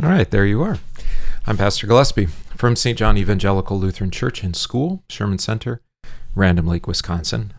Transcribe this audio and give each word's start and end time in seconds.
All 0.00 0.08
right, 0.08 0.28
there 0.30 0.46
you 0.46 0.62
are. 0.62 0.78
I'm 1.46 1.58
Pastor 1.58 1.86
Gillespie 1.86 2.26
from 2.56 2.76
St. 2.76 2.98
John 2.98 3.18
Evangelical 3.18 3.78
Lutheran 3.78 4.10
Church 4.10 4.42
and 4.42 4.56
School, 4.56 5.02
Sherman 5.10 5.38
Center, 5.38 5.82
Random 6.34 6.66
Lake, 6.66 6.86
Wisconsin. 6.86 7.52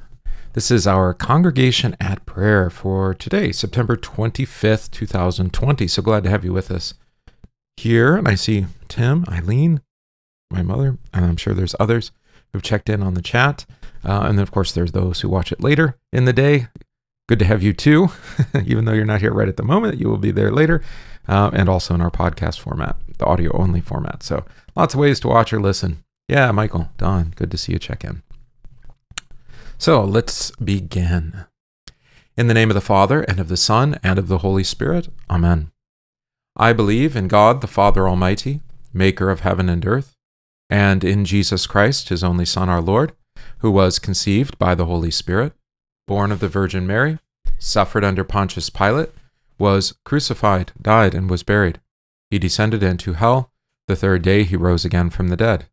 This 0.53 0.71
is 0.71 0.87
our 0.87 1.13
congregation 1.13 1.95
at 2.01 2.25
prayer 2.25 2.71
for 2.71 3.13
today, 3.13 3.51
September 3.51 3.95
25th, 3.95 4.89
2020. 4.91 5.87
So 5.87 6.01
glad 6.01 6.23
to 6.23 6.29
have 6.29 6.43
you 6.43 6.51
with 6.51 6.71
us 6.71 6.95
here. 7.77 8.15
And 8.15 8.27
I 8.27 8.35
see 8.35 8.65
Tim, 8.87 9.25
Eileen, 9.29 9.81
my 10.51 10.63
mother, 10.63 10.97
and 11.13 11.25
I'm 11.25 11.37
sure 11.37 11.53
there's 11.53 11.75
others 11.79 12.11
who've 12.51 12.63
checked 12.63 12.89
in 12.89 13.03
on 13.03 13.13
the 13.13 13.21
chat. 13.21 13.65
Uh, 14.03 14.21
and 14.21 14.39
then, 14.39 14.43
of 14.43 14.51
course, 14.51 14.71
there's 14.71 14.91
those 14.91 15.21
who 15.21 15.29
watch 15.29 15.51
it 15.51 15.61
later 15.61 15.97
in 16.11 16.25
the 16.25 16.33
day. 16.33 16.67
Good 17.29 17.39
to 17.39 17.45
have 17.45 17.63
you 17.63 17.73
too, 17.73 18.09
even 18.65 18.85
though 18.85 18.91
you're 18.91 19.05
not 19.05 19.21
here 19.21 19.33
right 19.33 19.47
at 19.47 19.55
the 19.55 19.63
moment. 19.63 19.97
You 19.97 20.09
will 20.09 20.17
be 20.17 20.31
there 20.31 20.51
later, 20.51 20.83
uh, 21.27 21.51
and 21.53 21.69
also 21.69 21.93
in 21.93 22.01
our 22.01 22.11
podcast 22.11 22.59
format, 22.59 22.95
the 23.17 23.25
audio 23.25 23.55
only 23.55 23.81
format. 23.81 24.23
So 24.23 24.45
lots 24.75 24.93
of 24.93 24.99
ways 24.99 25.19
to 25.21 25.27
watch 25.27 25.53
or 25.53 25.59
listen. 25.59 26.03
Yeah, 26.27 26.51
Michael, 26.51 26.89
Don, 26.97 27.33
good 27.35 27.51
to 27.51 27.57
see 27.57 27.73
you 27.73 27.79
check 27.79 28.03
in. 28.03 28.23
So 29.77 30.03
let's 30.03 30.51
begin. 30.51 31.45
In 32.35 32.47
the 32.47 32.53
name 32.53 32.69
of 32.69 32.75
the 32.75 32.81
Father, 32.81 33.21
and 33.21 33.39
of 33.39 33.47
the 33.47 33.57
Son, 33.57 33.99
and 34.01 34.17
of 34.17 34.27
the 34.27 34.39
Holy 34.39 34.63
Spirit. 34.63 35.09
Amen. 35.29 35.71
I 36.55 36.73
believe 36.73 37.15
in 37.15 37.27
God, 37.27 37.61
the 37.61 37.67
Father 37.67 38.07
Almighty, 38.07 38.61
maker 38.93 39.29
of 39.29 39.41
heaven 39.41 39.69
and 39.69 39.85
earth, 39.85 40.13
and 40.69 41.03
in 41.03 41.25
Jesus 41.25 41.67
Christ, 41.67 42.09
his 42.09 42.23
only 42.23 42.45
Son, 42.45 42.69
our 42.69 42.81
Lord, 42.81 43.11
who 43.59 43.71
was 43.71 43.99
conceived 43.99 44.57
by 44.57 44.73
the 44.73 44.85
Holy 44.85 45.11
Spirit, 45.11 45.53
born 46.07 46.31
of 46.31 46.39
the 46.39 46.47
Virgin 46.47 46.87
Mary, 46.87 47.19
suffered 47.59 48.03
under 48.03 48.23
Pontius 48.23 48.69
Pilate, 48.69 49.11
was 49.57 49.93
crucified, 50.03 50.71
died, 50.81 51.13
and 51.13 51.29
was 51.29 51.43
buried. 51.43 51.79
He 52.29 52.39
descended 52.39 52.83
into 52.83 53.13
hell. 53.13 53.51
The 53.87 53.95
third 53.95 54.21
day 54.21 54.43
he 54.43 54.55
rose 54.55 54.85
again 54.85 55.09
from 55.09 55.27
the 55.27 55.37
dead. 55.37 55.67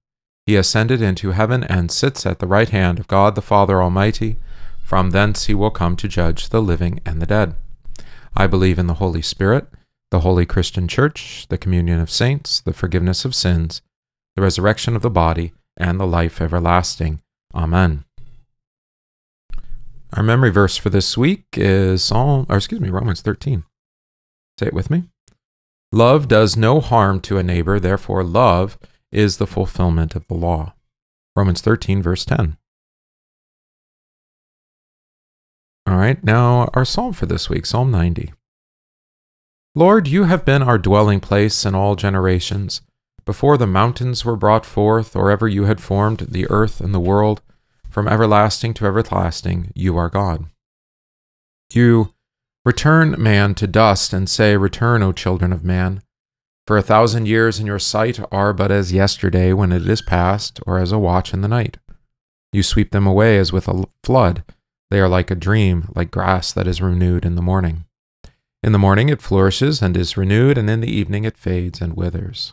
He 0.46 0.56
ascended 0.56 1.00
into 1.00 1.30
heaven 1.30 1.64
and 1.64 1.90
sits 1.90 2.26
at 2.26 2.38
the 2.38 2.46
right 2.46 2.68
hand 2.68 2.98
of 2.98 3.08
God 3.08 3.34
the 3.34 3.42
Father 3.42 3.82
Almighty. 3.82 4.36
From 4.82 5.10
thence 5.10 5.46
he 5.46 5.54
will 5.54 5.70
come 5.70 5.96
to 5.96 6.08
judge 6.08 6.48
the 6.48 6.60
living 6.60 7.00
and 7.06 7.22
the 7.22 7.26
dead. 7.26 7.54
I 8.36 8.46
believe 8.46 8.78
in 8.78 8.86
the 8.86 8.94
Holy 8.94 9.22
Spirit, 9.22 9.68
the 10.10 10.20
holy 10.20 10.46
Christian 10.46 10.88
Church, 10.88 11.46
the 11.48 11.58
communion 11.58 12.00
of 12.00 12.10
saints, 12.10 12.60
the 12.60 12.72
forgiveness 12.72 13.24
of 13.24 13.34
sins, 13.34 13.80
the 14.34 14.42
resurrection 14.42 14.96
of 14.96 15.02
the 15.02 15.10
body, 15.10 15.52
and 15.76 15.98
the 15.98 16.06
life 16.06 16.40
everlasting. 16.40 17.22
Amen. 17.54 18.04
Our 20.12 20.24
memory 20.24 20.50
verse 20.50 20.76
for 20.76 20.90
this 20.90 21.16
week 21.16 21.44
is 21.52 22.02
Psalm, 22.02 22.46
or 22.48 22.56
excuse 22.56 22.80
me, 22.80 22.90
Romans 22.90 23.22
13. 23.22 23.62
Say 24.60 24.66
it 24.66 24.74
with 24.74 24.90
me. 24.90 25.04
Love 25.90 26.28
does 26.28 26.54
no 26.54 26.80
harm 26.80 27.20
to 27.20 27.38
a 27.38 27.42
neighbor, 27.42 27.80
therefore 27.80 28.22
love 28.22 28.78
is 29.10 29.38
the 29.38 29.46
fulfillment 29.46 30.14
of 30.14 30.26
the 30.28 30.34
law. 30.34 30.74
Romans 31.34 31.62
13, 31.62 32.02
verse 32.02 32.26
10. 32.26 32.58
All 35.86 35.96
right, 35.96 36.22
now 36.22 36.68
our 36.74 36.84
psalm 36.84 37.14
for 37.14 37.24
this 37.24 37.48
week, 37.48 37.64
Psalm 37.64 37.90
90. 37.90 38.34
Lord, 39.74 40.06
you 40.06 40.24
have 40.24 40.44
been 40.44 40.62
our 40.62 40.76
dwelling 40.76 41.20
place 41.20 41.64
in 41.64 41.74
all 41.74 41.96
generations. 41.96 42.82
Before 43.24 43.56
the 43.56 43.66
mountains 43.66 44.26
were 44.26 44.36
brought 44.36 44.66
forth, 44.66 45.16
or 45.16 45.30
ever 45.30 45.48
you 45.48 45.64
had 45.64 45.80
formed 45.80 46.26
the 46.28 46.46
earth 46.50 46.82
and 46.82 46.92
the 46.92 47.00
world, 47.00 47.40
from 47.88 48.06
everlasting 48.06 48.74
to 48.74 48.84
everlasting, 48.84 49.72
you 49.74 49.96
are 49.96 50.10
God. 50.10 50.44
You 51.72 52.12
return 52.64 53.14
man 53.18 53.54
to 53.54 53.66
dust 53.66 54.12
and 54.12 54.28
say, 54.28 54.56
Return, 54.56 55.02
O 55.02 55.12
children 55.12 55.52
of 55.52 55.64
man. 55.64 56.02
For 56.66 56.76
a 56.78 56.82
thousand 56.82 57.26
years 57.26 57.58
in 57.58 57.66
your 57.66 57.78
sight 57.78 58.20
are 58.30 58.52
but 58.52 58.70
as 58.70 58.92
yesterday 58.92 59.52
when 59.52 59.72
it 59.72 59.88
is 59.88 60.02
past, 60.02 60.60
or 60.66 60.78
as 60.78 60.92
a 60.92 60.98
watch 60.98 61.32
in 61.32 61.40
the 61.40 61.48
night. 61.48 61.78
You 62.52 62.62
sweep 62.62 62.90
them 62.90 63.06
away 63.06 63.38
as 63.38 63.52
with 63.52 63.66
a 63.66 63.86
flood. 64.04 64.44
They 64.90 65.00
are 65.00 65.08
like 65.08 65.30
a 65.30 65.36
dream, 65.36 65.88
like 65.94 66.10
grass 66.10 66.52
that 66.52 66.66
is 66.66 66.82
renewed 66.82 67.24
in 67.24 67.34
the 67.34 67.42
morning. 67.42 67.86
In 68.62 68.72
the 68.72 68.78
morning 68.78 69.08
it 69.08 69.22
flourishes 69.22 69.80
and 69.80 69.96
is 69.96 70.16
renewed, 70.16 70.58
and 70.58 70.68
in 70.68 70.80
the 70.80 70.90
evening 70.90 71.24
it 71.24 71.38
fades 71.38 71.80
and 71.80 71.96
withers. 71.96 72.52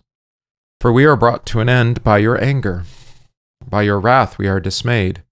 For 0.80 0.92
we 0.92 1.06
are 1.06 1.16
brought 1.16 1.46
to 1.48 1.60
an 1.60 1.68
end 1.68 2.04
by 2.04 2.20
your 2.20 2.42
anger. 2.42 2.86
By 3.68 3.82
your 3.82 4.00
wrath 4.00 4.38
we 4.38 4.48
are 4.48 4.60
dismayed. 4.60 5.24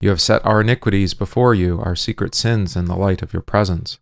You 0.00 0.08
have 0.10 0.20
set 0.20 0.44
our 0.44 0.60
iniquities 0.60 1.14
before 1.14 1.54
you, 1.54 1.80
our 1.80 1.96
secret 1.96 2.34
sins 2.34 2.76
in 2.76 2.86
the 2.86 2.96
light 2.96 3.22
of 3.22 3.32
your 3.32 3.42
presence. 3.42 3.98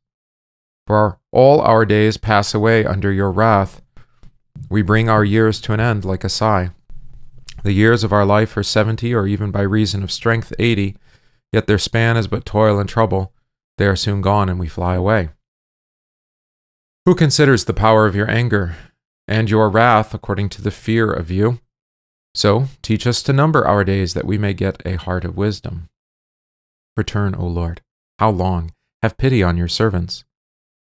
For 0.86 1.18
all 1.32 1.60
our 1.60 1.84
days 1.84 2.16
pass 2.16 2.54
away 2.54 2.84
under 2.84 3.10
your 3.10 3.30
wrath 3.30 3.80
we 4.68 4.82
bring 4.82 5.08
our 5.08 5.24
years 5.24 5.60
to 5.62 5.72
an 5.72 5.80
end 5.80 6.04
like 6.04 6.24
a 6.24 6.28
sigh. 6.28 6.70
The 7.62 7.72
years 7.72 8.04
of 8.04 8.12
our 8.12 8.24
life 8.24 8.56
are 8.56 8.62
seventy, 8.62 9.14
or 9.14 9.26
even 9.26 9.50
by 9.50 9.62
reason 9.62 10.02
of 10.02 10.12
strength 10.12 10.52
eighty, 10.58 10.96
yet 11.52 11.66
their 11.66 11.78
span 11.78 12.16
is 12.16 12.28
but 12.28 12.44
toil 12.44 12.78
and 12.78 12.88
trouble. 12.88 13.32
They 13.78 13.86
are 13.86 13.96
soon 13.96 14.20
gone, 14.20 14.48
and 14.48 14.58
we 14.58 14.68
fly 14.68 14.94
away. 14.94 15.30
Who 17.06 17.14
considers 17.14 17.64
the 17.64 17.74
power 17.74 18.06
of 18.06 18.14
your 18.14 18.30
anger, 18.30 18.76
and 19.26 19.50
your 19.50 19.68
wrath 19.68 20.14
according 20.14 20.50
to 20.50 20.62
the 20.62 20.70
fear 20.70 21.10
of 21.10 21.30
you? 21.30 21.60
So 22.34 22.66
teach 22.82 23.06
us 23.06 23.22
to 23.22 23.32
number 23.32 23.66
our 23.66 23.84
days, 23.84 24.14
that 24.14 24.26
we 24.26 24.38
may 24.38 24.54
get 24.54 24.82
a 24.84 24.96
heart 24.96 25.24
of 25.24 25.36
wisdom. 25.36 25.88
Return, 26.96 27.34
O 27.34 27.46
Lord. 27.46 27.80
How 28.18 28.30
long? 28.30 28.72
Have 29.02 29.18
pity 29.18 29.42
on 29.42 29.56
your 29.56 29.68
servants. 29.68 30.24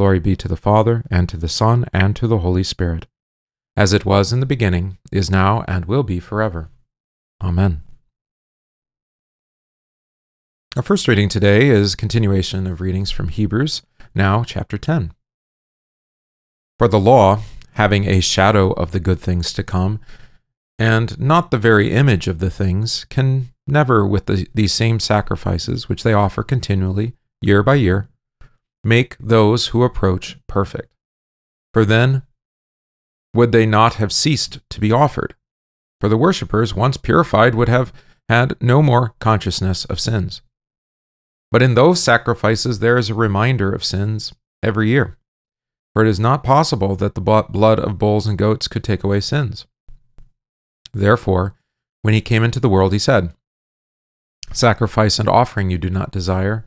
Glory 0.00 0.18
be 0.18 0.34
to 0.34 0.48
the 0.48 0.56
Father, 0.56 1.04
and 1.10 1.28
to 1.28 1.36
the 1.36 1.46
Son, 1.46 1.84
and 1.92 2.16
to 2.16 2.26
the 2.26 2.38
Holy 2.38 2.64
Spirit 2.64 3.06
as 3.76 3.92
it 3.92 4.06
was 4.06 4.32
in 4.32 4.40
the 4.40 4.46
beginning, 4.46 4.96
is 5.12 5.30
now, 5.30 5.62
and 5.68 5.84
will 5.84 6.02
be 6.02 6.18
forever. 6.18 6.70
Amen. 7.42 7.82
Our 10.74 10.82
first 10.82 11.06
reading 11.06 11.28
today 11.28 11.68
is 11.68 11.94
continuation 11.94 12.66
of 12.66 12.80
readings 12.80 13.10
from 13.10 13.28
Hebrews, 13.28 13.82
now 14.14 14.42
chapter 14.42 14.78
10. 14.78 15.12
For 16.78 16.88
the 16.88 16.98
law, 16.98 17.42
having 17.74 18.06
a 18.06 18.20
shadow 18.20 18.70
of 18.72 18.92
the 18.92 19.00
good 19.00 19.20
things 19.20 19.52
to 19.52 19.62
come, 19.62 20.00
and 20.78 21.20
not 21.20 21.50
the 21.50 21.58
very 21.58 21.92
image 21.92 22.26
of 22.26 22.38
the 22.38 22.48
things, 22.48 23.04
can 23.10 23.50
never, 23.66 24.06
with 24.06 24.24
the, 24.24 24.46
these 24.54 24.72
same 24.72 24.98
sacrifices 24.98 25.90
which 25.90 26.04
they 26.04 26.14
offer 26.14 26.42
continually, 26.42 27.12
year 27.42 27.62
by 27.62 27.74
year, 27.74 28.08
make 28.82 29.16
those 29.18 29.68
who 29.68 29.82
approach 29.82 30.38
perfect. 30.46 30.92
For 31.72 31.84
then 31.84 32.22
would 33.34 33.52
they 33.52 33.66
not 33.66 33.94
have 33.94 34.12
ceased 34.12 34.58
to 34.70 34.80
be 34.80 34.90
offered? 34.90 35.34
For 36.00 36.08
the 36.08 36.16
worshippers, 36.16 36.74
once 36.74 36.96
purified, 36.96 37.54
would 37.54 37.68
have 37.68 37.92
had 38.28 38.56
no 38.60 38.82
more 38.82 39.14
consciousness 39.18 39.84
of 39.84 40.00
sins. 40.00 40.42
But 41.50 41.62
in 41.62 41.74
those 41.74 42.02
sacrifices, 42.02 42.78
there 42.78 42.96
is 42.96 43.10
a 43.10 43.14
reminder 43.14 43.72
of 43.72 43.84
sins 43.84 44.32
every 44.62 44.88
year. 44.88 45.18
For 45.92 46.04
it 46.04 46.08
is 46.08 46.20
not 46.20 46.44
possible 46.44 46.94
that 46.96 47.14
the 47.14 47.20
blood 47.20 47.80
of 47.80 47.98
bulls 47.98 48.26
and 48.26 48.38
goats 48.38 48.68
could 48.68 48.84
take 48.84 49.02
away 49.02 49.20
sins. 49.20 49.66
Therefore, 50.92 51.54
when 52.02 52.14
he 52.14 52.20
came 52.20 52.44
into 52.44 52.60
the 52.60 52.68
world, 52.68 52.92
he 52.92 52.98
said, 52.98 53.34
Sacrifice 54.52 55.18
and 55.18 55.28
offering 55.28 55.70
you 55.70 55.78
do 55.78 55.90
not 55.90 56.10
desire, 56.10 56.66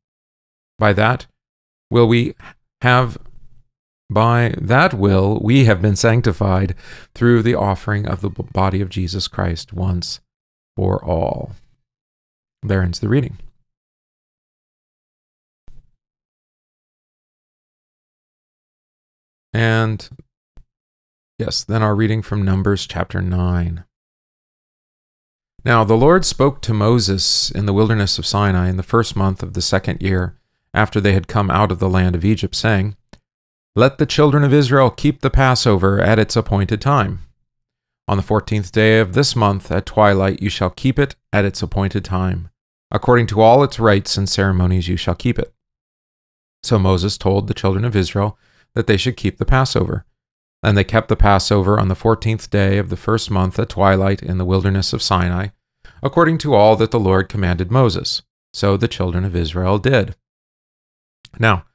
By 0.81 0.93
that 0.93 1.27
will 1.91 2.07
we 2.07 2.33
have 2.81 3.19
by 4.09 4.55
that 4.57 4.95
will 4.95 5.39
we 5.39 5.65
have 5.65 5.79
been 5.79 5.95
sanctified 5.95 6.73
through 7.13 7.43
the 7.43 7.53
offering 7.53 8.07
of 8.07 8.21
the 8.21 8.31
body 8.31 8.81
of 8.81 8.89
Jesus 8.89 9.27
Christ 9.27 9.73
once 9.73 10.21
for 10.75 10.97
all. 11.05 11.51
There 12.63 12.81
ends 12.81 12.99
the 12.99 13.09
reading. 13.09 13.37
And 19.53 20.09
yes, 21.37 21.63
then 21.63 21.83
our 21.83 21.93
reading 21.93 22.23
from 22.23 22.43
Numbers 22.43 22.87
chapter 22.87 23.21
9. 23.21 23.83
Now 25.63 25.83
the 25.83 25.93
Lord 25.95 26.25
spoke 26.25 26.59
to 26.63 26.73
Moses 26.73 27.51
in 27.51 27.67
the 27.67 27.73
wilderness 27.73 28.17
of 28.17 28.25
Sinai 28.25 28.67
in 28.67 28.77
the 28.77 28.83
first 28.83 29.15
month 29.15 29.43
of 29.43 29.53
the 29.53 29.61
second 29.61 30.01
year 30.01 30.39
after 30.73 31.01
they 31.01 31.13
had 31.13 31.27
come 31.27 31.51
out 31.51 31.71
of 31.71 31.79
the 31.79 31.89
land 31.89 32.15
of 32.15 32.25
Egypt, 32.25 32.55
saying, 32.55 32.95
Let 33.75 33.97
the 33.97 34.05
children 34.05 34.43
of 34.43 34.53
Israel 34.53 34.89
keep 34.89 35.21
the 35.21 35.29
Passover 35.29 35.99
at 35.99 36.19
its 36.19 36.35
appointed 36.35 36.81
time. 36.81 37.19
On 38.07 38.17
the 38.17 38.23
fourteenth 38.23 38.71
day 38.71 38.99
of 38.99 39.13
this 39.13 39.35
month 39.35 39.71
at 39.71 39.85
twilight 39.85 40.41
you 40.41 40.49
shall 40.49 40.69
keep 40.69 40.99
it 40.99 41.15
at 41.31 41.45
its 41.45 41.61
appointed 41.61 42.03
time. 42.03 42.49
According 42.89 43.27
to 43.27 43.41
all 43.41 43.63
its 43.63 43.79
rites 43.79 44.17
and 44.17 44.27
ceremonies 44.27 44.87
you 44.87 44.97
shall 44.97 45.15
keep 45.15 45.39
it. 45.39 45.53
So 46.63 46.77
Moses 46.77 47.17
told 47.17 47.47
the 47.47 47.53
children 47.53 47.85
of 47.85 47.95
Israel 47.95 48.37
that 48.75 48.87
they 48.87 48.97
should 48.97 49.15
keep 49.15 49.37
the 49.37 49.45
Passover. 49.45 50.05
And 50.61 50.77
they 50.77 50.83
kept 50.83 51.07
the 51.07 51.15
Passover 51.15 51.79
on 51.79 51.87
the 51.87 51.95
fourteenth 51.95 52.49
day 52.49 52.77
of 52.77 52.89
the 52.89 52.97
first 52.97 53.31
month 53.31 53.57
at 53.57 53.69
twilight 53.69 54.21
in 54.21 54.37
the 54.37 54.45
wilderness 54.45 54.93
of 54.93 55.01
Sinai, 55.01 55.47
according 56.03 56.37
to 56.39 56.53
all 56.53 56.75
that 56.75 56.91
the 56.91 56.99
Lord 56.99 57.29
commanded 57.29 57.71
Moses. 57.71 58.21
So 58.53 58.77
the 58.77 58.87
children 58.87 59.23
of 59.23 59.35
Israel 59.35 59.79
did. 59.79 60.15
Now, 61.39 61.65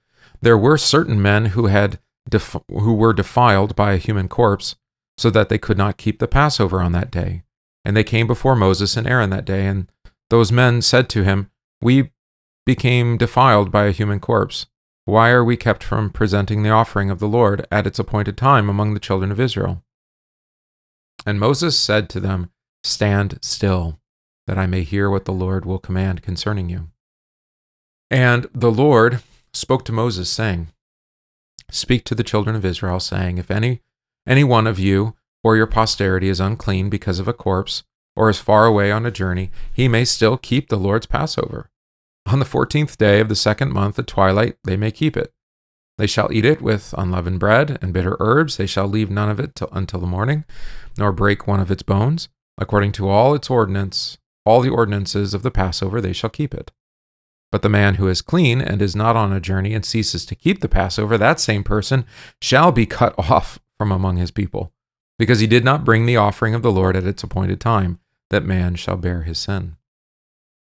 there 0.43 0.59
were 0.59 0.79
certain 0.79 1.21
men 1.21 1.47
who 1.47 1.67
had 1.67 1.99
def- 2.29 2.57
who 2.69 2.95
were 2.95 3.13
defiled 3.13 3.75
by 3.77 3.93
a 3.93 3.99
human 3.99 4.29
corpse, 4.29 4.77
so 5.17 5.31
that 5.31 5.49
they 5.49 5.59
could 5.59 5.79
not 5.79 5.97
keep 5.97 6.19
the 6.19 6.29
Passover 6.29 6.81
on 6.81 6.93
that 6.93 7.11
day. 7.11 7.43
And 7.85 7.97
they 7.97 8.05
came 8.05 8.27
before 8.27 8.57
Moses 8.57 8.97
and 8.97 9.07
Aaron 9.07 9.31
that 9.31 9.45
day, 9.45 9.67
and 9.67 9.91
those 10.31 10.53
men 10.53 10.83
said 10.83 11.09
to 11.11 11.25
him, 11.25 11.51
We 11.81 12.11
became 12.65 13.17
defiled 13.17 13.71
by 13.71 13.87
a 13.87 13.93
human 13.93 14.21
corpse. 14.21 14.67
Why 15.05 15.31
are 15.31 15.45
we 15.45 15.57
kept 15.57 15.85
from 15.85 16.11
presenting 16.11 16.63
the 16.63 16.71
offering 16.71 17.11
of 17.11 17.21
the 17.21 17.29
Lord 17.29 17.65
at 17.71 17.87
its 17.87 18.01
appointed 18.01 18.37
time 18.37 18.69
among 18.69 18.93
the 18.93 19.01
children 19.01 19.31
of 19.31 19.39
Israel? 19.39 19.85
And 21.25 21.39
Moses 21.39 21.79
said 21.79 22.09
to 22.11 22.21
them, 22.21 22.51
Stand 22.83 23.39
still, 23.41 24.01
that 24.47 24.59
I 24.59 24.67
may 24.67 24.83
hear 24.83 25.09
what 25.09 25.25
the 25.25 25.33
Lord 25.33 25.65
will 25.65 25.79
command 25.79 26.23
concerning 26.23 26.69
you. 26.69 26.89
And 28.11 28.49
the 28.53 28.71
Lord 28.71 29.23
spoke 29.57 29.85
to 29.87 29.93
Moses, 29.93 30.29
saying, 30.31 30.69
Speak 31.71 32.05
to 32.05 32.15
the 32.15 32.23
children 32.23 32.55
of 32.55 32.65
Israel, 32.65 33.01
saying, 33.01 33.39
If 33.39 33.51
any 33.51 33.83
any 34.27 34.45
one 34.45 34.67
of 34.67 34.79
you 34.79 35.15
or 35.43 35.57
your 35.57 35.67
posterity 35.67 36.29
is 36.29 36.41
unclean 36.41 36.91
because 36.91 37.19
of 37.19 37.29
a 37.29 37.33
corpse, 37.33 37.85
or 38.17 38.29
is 38.29 38.39
far 38.39 38.67
away 38.67 38.91
on 38.91 39.07
a 39.07 39.11
journey, 39.11 39.51
he 39.73 39.89
may 39.89 40.05
still 40.05 40.37
keep 40.37 40.69
the 40.69 40.79
Lord's 40.79 41.07
Passover. 41.07 41.71
On 42.27 42.39
the 42.39 42.45
fourteenth 42.45 42.99
day 42.99 43.21
of 43.21 43.29
the 43.29 43.37
second 43.37 43.73
month 43.73 43.99
at 43.99 44.07
twilight 44.07 44.57
they 44.65 44.77
may 44.77 44.91
keep 44.91 45.17
it. 45.17 45.33
They 45.99 46.07
shall 46.07 46.33
eat 46.33 46.45
it 46.45 46.61
with 46.61 46.95
unleavened 46.99 47.41
bread 47.41 47.79
and 47.81 47.93
bitter 47.93 48.17
herbs. 48.21 48.57
They 48.57 48.67
shall 48.67 48.87
leave 48.87 49.11
none 49.11 49.31
of 49.31 49.41
it 49.41 49.55
till, 49.55 49.69
until 49.73 50.01
the 50.01 50.07
morning, 50.07 50.45
nor 50.99 51.13
break 51.13 51.47
one 51.47 51.61
of 51.61 51.71
its 51.71 51.83
bones. 51.83 52.29
According 52.59 52.93
to 52.93 53.09
all 53.09 53.35
its 53.35 53.49
ordinance, 53.49 54.19
all 54.45 54.61
the 54.61 54.71
ordinances 54.71 55.35
of 55.35 55.43
the 55.43 55.51
Passover, 55.51 56.01
they 56.01 56.13
shall 56.13 56.31
keep 56.31 56.53
it. 56.53 56.73
But 57.53 57.63
the 57.63 57.69
man 57.69 57.95
who 57.95 58.09
is 58.09 58.23
clean 58.23 58.61
and 58.61 58.83
is 58.83 58.97
not 58.97 59.17
on 59.17 59.33
a 59.33 59.41
journey 59.41 59.75
and 59.75 59.85
ceases 59.85 60.27
to 60.27 60.35
keep 60.35 60.61
the 60.61 60.69
Passover, 60.69 61.17
that 61.17 61.41
same 61.41 61.63
person 61.63 62.05
shall 62.41 62.73
be 62.73 62.87
cut 62.87 63.15
off 63.31 63.59
from 63.79 63.93
among 63.93 64.17
his 64.17 64.31
people, 64.31 64.73
because 65.19 65.41
he 65.41 65.47
did 65.47 65.65
not 65.65 65.85
bring 65.85 66.07
the 66.07 66.17
offering 66.17 66.55
of 66.55 66.63
the 66.63 66.73
Lord 66.73 66.97
at 66.97 67.05
its 67.05 67.23
appointed 67.23 67.61
time, 67.61 67.99
that 68.31 68.45
man 68.45 68.75
shall 68.75 68.97
bear 68.97 69.23
his 69.23 69.39
sin. 69.39 69.77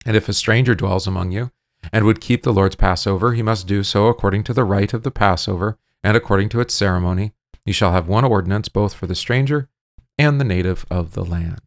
And 0.05 0.15
if 0.15 0.27
a 0.27 0.33
stranger 0.33 0.75
dwells 0.75 1.07
among 1.07 1.31
you, 1.31 1.51
and 1.91 2.05
would 2.05 2.21
keep 2.21 2.43
the 2.43 2.53
Lord's 2.53 2.75
Passover, 2.75 3.33
he 3.33 3.41
must 3.41 3.67
do 3.67 3.83
so 3.83 4.07
according 4.07 4.43
to 4.43 4.53
the 4.53 4.63
rite 4.63 4.93
of 4.93 5.03
the 5.03 5.11
Passover, 5.11 5.77
and 6.03 6.15
according 6.15 6.49
to 6.49 6.59
its 6.59 6.73
ceremony. 6.73 7.33
You 7.65 7.73
shall 7.73 7.91
have 7.91 8.07
one 8.07 8.23
ordinance 8.23 8.69
both 8.69 8.93
for 8.93 9.07
the 9.07 9.15
stranger 9.15 9.69
and 10.17 10.39
the 10.39 10.45
native 10.45 10.85
of 10.89 11.13
the 11.13 11.25
land. 11.25 11.59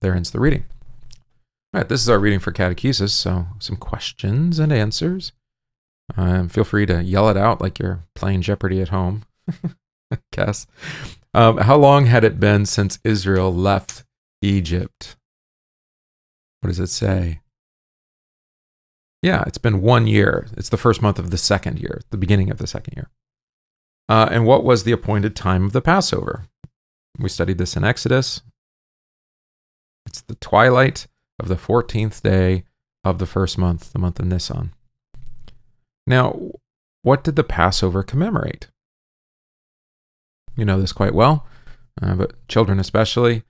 There 0.00 0.14
ends 0.14 0.32
the 0.32 0.40
reading. 0.40 0.64
All 1.74 1.80
right, 1.80 1.88
this 1.88 2.02
is 2.02 2.08
our 2.10 2.18
reading 2.18 2.38
for 2.38 2.52
catechesis, 2.52 3.10
so 3.10 3.46
some 3.58 3.76
questions 3.76 4.58
and 4.58 4.70
answers. 4.70 5.32
Um, 6.16 6.50
feel 6.50 6.64
free 6.64 6.84
to 6.84 7.02
yell 7.02 7.30
it 7.30 7.36
out 7.38 7.62
like 7.62 7.78
you're 7.78 8.04
playing 8.14 8.42
Jeopardy 8.42 8.82
at 8.82 8.90
home. 8.90 9.24
Guess. 10.32 10.66
Um, 11.32 11.56
how 11.56 11.76
long 11.76 12.06
had 12.06 12.24
it 12.24 12.38
been 12.38 12.66
since 12.66 12.98
Israel 13.04 13.54
left 13.54 14.04
Egypt? 14.42 15.16
What 16.60 16.68
does 16.68 16.78
it 16.78 16.88
say? 16.88 17.40
Yeah, 19.22 19.42
it's 19.46 19.56
been 19.56 19.80
one 19.80 20.06
year. 20.06 20.48
It's 20.58 20.68
the 20.68 20.76
first 20.76 21.00
month 21.00 21.18
of 21.18 21.30
the 21.30 21.38
second 21.38 21.78
year, 21.78 22.02
the 22.10 22.18
beginning 22.18 22.50
of 22.50 22.58
the 22.58 22.66
second 22.66 22.94
year. 22.96 23.08
Uh, 24.10 24.28
and 24.30 24.44
what 24.44 24.62
was 24.62 24.84
the 24.84 24.92
appointed 24.92 25.34
time 25.34 25.64
of 25.64 25.72
the 25.72 25.80
Passover? 25.80 26.48
We 27.18 27.30
studied 27.30 27.56
this 27.56 27.76
in 27.76 27.84
Exodus. 27.84 28.42
It's 30.04 30.20
the 30.20 30.34
twilight 30.34 31.06
of 31.38 31.48
the 31.48 31.56
14th 31.56 32.22
day 32.22 32.64
of 33.04 33.18
the 33.18 33.26
first 33.26 33.58
month, 33.58 33.92
the 33.92 33.98
month 33.98 34.20
of 34.20 34.26
Nisan. 34.26 34.72
Now, 36.06 36.52
what 37.02 37.24
did 37.24 37.36
the 37.36 37.44
Passover 37.44 38.02
commemorate? 38.02 38.68
You 40.56 40.64
know 40.64 40.80
this 40.80 40.92
quite 40.92 41.14
well, 41.14 41.46
uh, 42.00 42.14
but 42.14 42.46
children 42.48 42.78
especially 42.78 43.42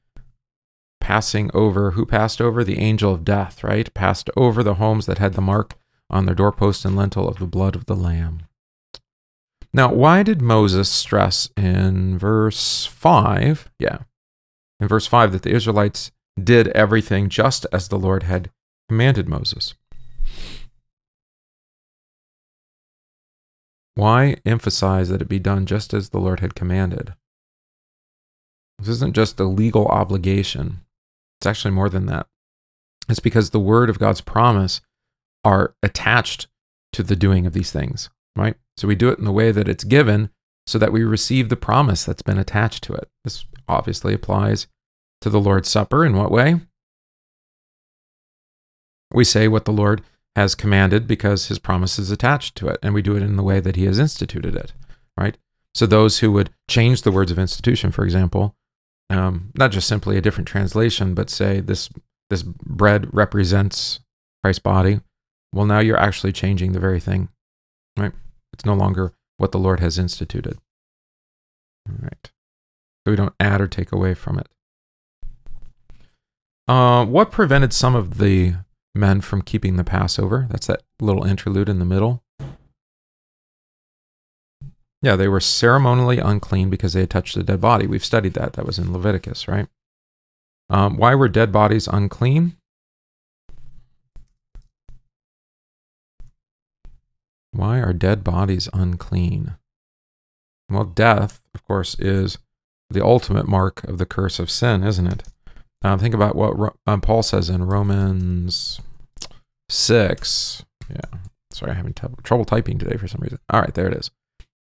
passing 1.01 1.51
over, 1.53 1.93
who 1.93 2.07
passed 2.07 2.41
over? 2.41 2.63
The 2.63 2.79
angel 2.79 3.13
of 3.13 3.25
death, 3.25 3.65
right? 3.65 3.93
Passed 3.93 4.31
over 4.37 4.63
the 4.63 4.75
homes 4.75 5.07
that 5.07 5.19
had 5.19 5.35
the 5.35 5.41
mark 5.41 5.75
on 6.09 6.27
their 6.27 6.35
doorpost 6.35 6.85
and 6.85 6.95
lintel 6.95 7.29
of 7.29 7.39
the 7.39 7.47
blood 7.47 7.75
of 7.75 7.87
the 7.87 7.97
Lamb. 7.97 8.43
Now, 9.75 9.93
why 9.93 10.23
did 10.23 10.43
Moses 10.43 10.89
stress 10.89 11.49
in 11.57 12.19
verse 12.19 12.85
5, 12.87 13.71
yeah, 13.79 13.99
in 14.79 14.87
verse 14.87 15.07
5, 15.07 15.33
that 15.33 15.43
the 15.43 15.53
Israelites 15.55 16.13
did 16.43 16.69
everything 16.69 17.29
just 17.29 17.67
as 17.73 17.89
the 17.89 17.99
Lord 17.99 18.23
had 18.25 18.51
commanded 18.89 19.29
Moses? 19.29 19.75
Why 23.95 24.37
emphasize 24.47 25.11
that 25.11 25.21
it 25.21 25.29
be 25.29 25.39
done 25.39 25.67
just 25.67 25.93
as 25.93 26.11
the 26.11 26.19
Lord 26.19 26.41
had 26.41 26.55
commanded? 26.55 27.15
This 28.79 28.89
isn't 28.89 29.15
just 29.15 29.39
a 29.39 29.45
legal 29.45 29.87
obligation, 29.87 30.81
it's 31.41 31.47
actually 31.47 31.73
more 31.73 31.89
than 31.89 32.07
that. 32.07 32.27
It's 33.09 33.21
because 33.21 33.51
the 33.51 33.61
word 33.61 33.91
of 33.91 33.99
God's 33.99 34.21
promise 34.21 34.81
are 35.45 35.75
attached 35.83 36.47
to 36.93 37.03
the 37.03 37.17
doing 37.17 37.47
of 37.47 37.53
these 37.53 37.71
things, 37.71 38.11
right? 38.37 38.55
So 38.77 38.89
we 38.89 38.95
do 38.95 39.09
it 39.09 39.19
in 39.19 39.25
the 39.25 39.33
way 39.33 39.53
that 39.53 39.69
it's 39.69 39.85
given 39.85 40.31
so 40.67 40.79
that 40.79 40.93
we 40.93 41.03
receive 41.05 41.49
the 41.49 41.57
promise 41.57 42.05
that's 42.05 42.23
been 42.23 42.39
attached 42.39 42.85
to 42.85 42.95
it. 42.95 43.09
This 43.25 43.45
obviously 43.69 44.15
applies 44.15 44.67
to 45.23 45.31
the 45.31 45.41
Lord's 45.41 45.69
Supper. 45.69 46.05
In 46.05 46.17
what 46.17 46.31
way? 46.31 46.61
We 49.13 49.25
say 49.25 49.49
what 49.49 49.65
the 49.65 49.73
Lord 49.73 50.03
has 50.35 50.55
commanded 50.55 51.07
because 51.07 51.49
his 51.49 51.59
promise 51.59 51.99
is 51.99 52.11
attached 52.11 52.57
to 52.57 52.69
it, 52.69 52.79
and 52.83 52.95
we 52.95 53.03
do 53.03 53.17
it 53.17 53.23
in 53.23 53.37
the 53.37 53.43
way 53.43 53.61
that 53.61 53.77
he 53.77 53.85
has 53.85 53.99
instituted 53.99 54.55
it, 54.55 54.73
right? 55.17 55.37
So 55.75 55.87
those 55.87 56.19
who 56.19 56.33
would 56.33 56.51
change 56.69 57.03
the 57.03 57.13
words 57.13 57.31
of 57.31 57.39
institution, 57.39 57.93
for 57.93 58.05
example, 58.05 58.55
um, 59.11 59.51
not 59.57 59.73
just 59.73 59.89
simply 59.89 60.17
a 60.17 60.23
different 60.23 60.49
translation, 60.49 61.15
but 61.15 61.29
say 61.31 61.61
this 61.61 61.91
this 62.31 62.43
bread 62.43 63.13
represents 63.13 64.01
Christ's 64.43 64.61
body. 64.61 65.01
Well, 65.53 65.67
now 65.67 65.81
you're 65.81 65.99
actually 65.99 66.33
changing 66.33 66.73
the 66.73 66.81
very 66.81 67.01
thing, 67.01 67.29
right? 67.99 68.13
It's 68.55 68.65
no 68.65 68.73
longer 68.73 69.13
what 69.37 69.53
the 69.53 69.59
Lord 69.59 69.81
has 69.81 69.99
instituted. 69.99 70.57
All 71.87 71.97
right. 72.01 72.31
So 73.05 73.11
we 73.11 73.17
don't 73.17 73.35
add 73.39 73.61
or 73.61 73.67
take 73.67 73.93
away 73.93 74.15
from 74.15 74.39
it. 74.39 74.47
Uh, 76.69 77.05
what 77.05 77.33
prevented 77.33 77.73
some 77.73 77.95
of 77.95 78.19
the 78.19 78.55
men 78.95 79.21
from 79.21 79.43
keeping 79.43 79.77
the 79.77 79.85
Passover? 79.85 80.47
That's 80.51 80.67
that 80.67 80.83
little 81.01 81.25
interlude 81.25 81.69
in 81.69 81.79
the 81.79 81.85
middle. 81.85 82.23
Yeah, 85.03 85.17
they 85.17 85.27
were 85.27 85.41
ceremonially 85.41 86.19
unclean 86.19 86.71
because 86.71 86.93
they 86.93 87.01
had 87.01 87.11
touched 87.11 87.37
a 87.37 87.43
dead 87.43 87.61
body. 87.61 87.89
We've 87.89 88.05
studied 88.05 88.35
that. 88.35 88.53
That 88.53 88.67
was 88.67 88.79
in 88.79 88.93
Leviticus, 88.93 89.49
right? 89.49 89.67
Um, 90.71 90.97
why 90.97 91.17
were 91.17 91.29
dead 91.29 91.51
bodies 91.51 91.89
unclean? 91.89 92.57
Why 97.51 97.81
are 97.81 97.93
dead 97.93 98.23
bodies 98.23 98.69
unclean? 98.73 99.57
Well, 100.71 100.85
death, 100.85 101.43
of 101.55 101.65
course, 101.65 101.97
is 101.99 102.39
the 102.89 103.05
ultimate 103.05 103.49
mark 103.49 103.85
of 103.85 103.99
the 103.99 104.07
curse 104.07 104.39
of 104.39 104.51
sin, 104.51 104.85
isn't 104.85 105.07
it? 105.07 105.25
Um, 105.85 105.99
think 105.99 106.15
about 106.15 106.37
what 106.37 106.75
um, 106.87 107.01
Paul 107.01 107.23
says 107.23 107.49
in 107.51 107.65
Romans 107.65 108.81
6. 109.69 110.65
Yeah. 110.89 111.19
Sorry, 111.53 111.71
I'm 111.71 111.77
having 111.77 111.95
trouble 112.23 112.45
typing 112.45 112.79
today 112.79 112.97
for 112.97 113.09
some 113.09 113.21
reason. 113.21 113.39
All 113.51 113.61
right, 113.61 113.75
there 113.75 113.89
it 113.89 113.97
is. 113.97 114.11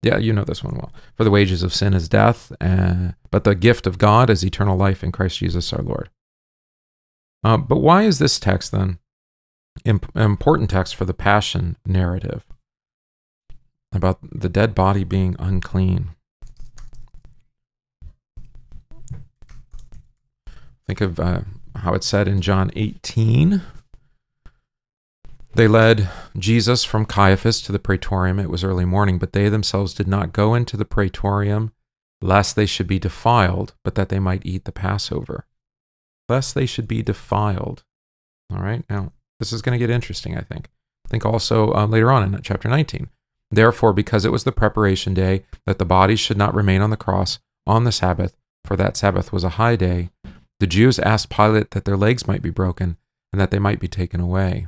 Yeah, 0.03 0.17
you 0.17 0.33
know 0.33 0.43
this 0.43 0.63
one 0.63 0.75
well. 0.75 0.91
For 1.15 1.23
the 1.23 1.29
wages 1.29 1.61
of 1.61 1.73
sin 1.73 1.93
is 1.93 2.09
death, 2.09 2.51
but 2.59 3.43
the 3.43 3.55
gift 3.55 3.85
of 3.85 3.99
God 3.99 4.29
is 4.29 4.43
eternal 4.43 4.75
life 4.75 5.03
in 5.03 5.11
Christ 5.11 5.37
Jesus 5.37 5.71
our 5.73 5.83
Lord. 5.83 6.09
Uh, 7.43 7.57
but 7.57 7.77
why 7.77 8.03
is 8.03 8.19
this 8.19 8.39
text 8.39 8.71
then 8.71 8.99
an 9.85 10.01
important 10.15 10.69
text 10.69 10.95
for 10.95 11.05
the 11.05 11.13
passion 11.13 11.77
narrative 11.85 12.45
about 13.93 14.19
the 14.21 14.49
dead 14.49 14.73
body 14.73 15.03
being 15.03 15.35
unclean? 15.39 16.15
Think 20.91 20.99
of 20.99 21.21
uh, 21.21 21.41
how 21.77 21.93
it's 21.93 22.05
said 22.05 22.27
in 22.27 22.41
John 22.41 22.69
18. 22.75 23.61
They 25.55 25.65
led 25.65 26.09
Jesus 26.37 26.83
from 26.83 27.05
Caiaphas 27.05 27.61
to 27.61 27.71
the 27.71 27.79
praetorium. 27.79 28.39
It 28.39 28.49
was 28.49 28.65
early 28.65 28.83
morning, 28.83 29.17
but 29.17 29.31
they 29.31 29.47
themselves 29.47 29.93
did 29.93 30.09
not 30.09 30.33
go 30.33 30.53
into 30.53 30.75
the 30.75 30.83
praetorium, 30.83 31.71
lest 32.21 32.57
they 32.57 32.65
should 32.65 32.87
be 32.87 32.99
defiled, 32.99 33.73
but 33.85 33.95
that 33.95 34.09
they 34.09 34.19
might 34.19 34.45
eat 34.45 34.65
the 34.65 34.73
Passover. 34.73 35.45
Lest 36.27 36.55
they 36.55 36.65
should 36.65 36.89
be 36.89 37.01
defiled. 37.01 37.85
All 38.51 38.61
right, 38.61 38.83
now 38.89 39.13
this 39.39 39.53
is 39.53 39.61
going 39.61 39.79
to 39.79 39.81
get 39.81 39.89
interesting, 39.89 40.37
I 40.37 40.41
think. 40.41 40.67
I 41.05 41.09
think 41.09 41.25
also 41.25 41.71
um, 41.71 41.89
later 41.89 42.11
on 42.11 42.33
in 42.33 42.41
chapter 42.41 42.67
19. 42.67 43.07
Therefore, 43.49 43.93
because 43.93 44.25
it 44.25 44.31
was 44.33 44.43
the 44.43 44.51
preparation 44.51 45.13
day, 45.13 45.45
that 45.65 45.79
the 45.79 45.85
bodies 45.85 46.19
should 46.19 46.37
not 46.37 46.53
remain 46.53 46.81
on 46.81 46.89
the 46.89 46.97
cross 46.97 47.39
on 47.65 47.85
the 47.85 47.93
Sabbath, 47.93 48.35
for 48.65 48.75
that 48.75 48.97
Sabbath 48.97 49.31
was 49.31 49.45
a 49.45 49.55
high 49.55 49.77
day, 49.77 50.09
the 50.61 50.67
Jews 50.67 50.99
asked 50.99 51.31
Pilate 51.31 51.71
that 51.71 51.85
their 51.85 51.97
legs 51.97 52.27
might 52.27 52.43
be 52.43 52.51
broken 52.51 52.95
and 53.33 53.41
that 53.41 53.49
they 53.49 53.57
might 53.57 53.79
be 53.79 53.87
taken 53.87 54.21
away. 54.21 54.67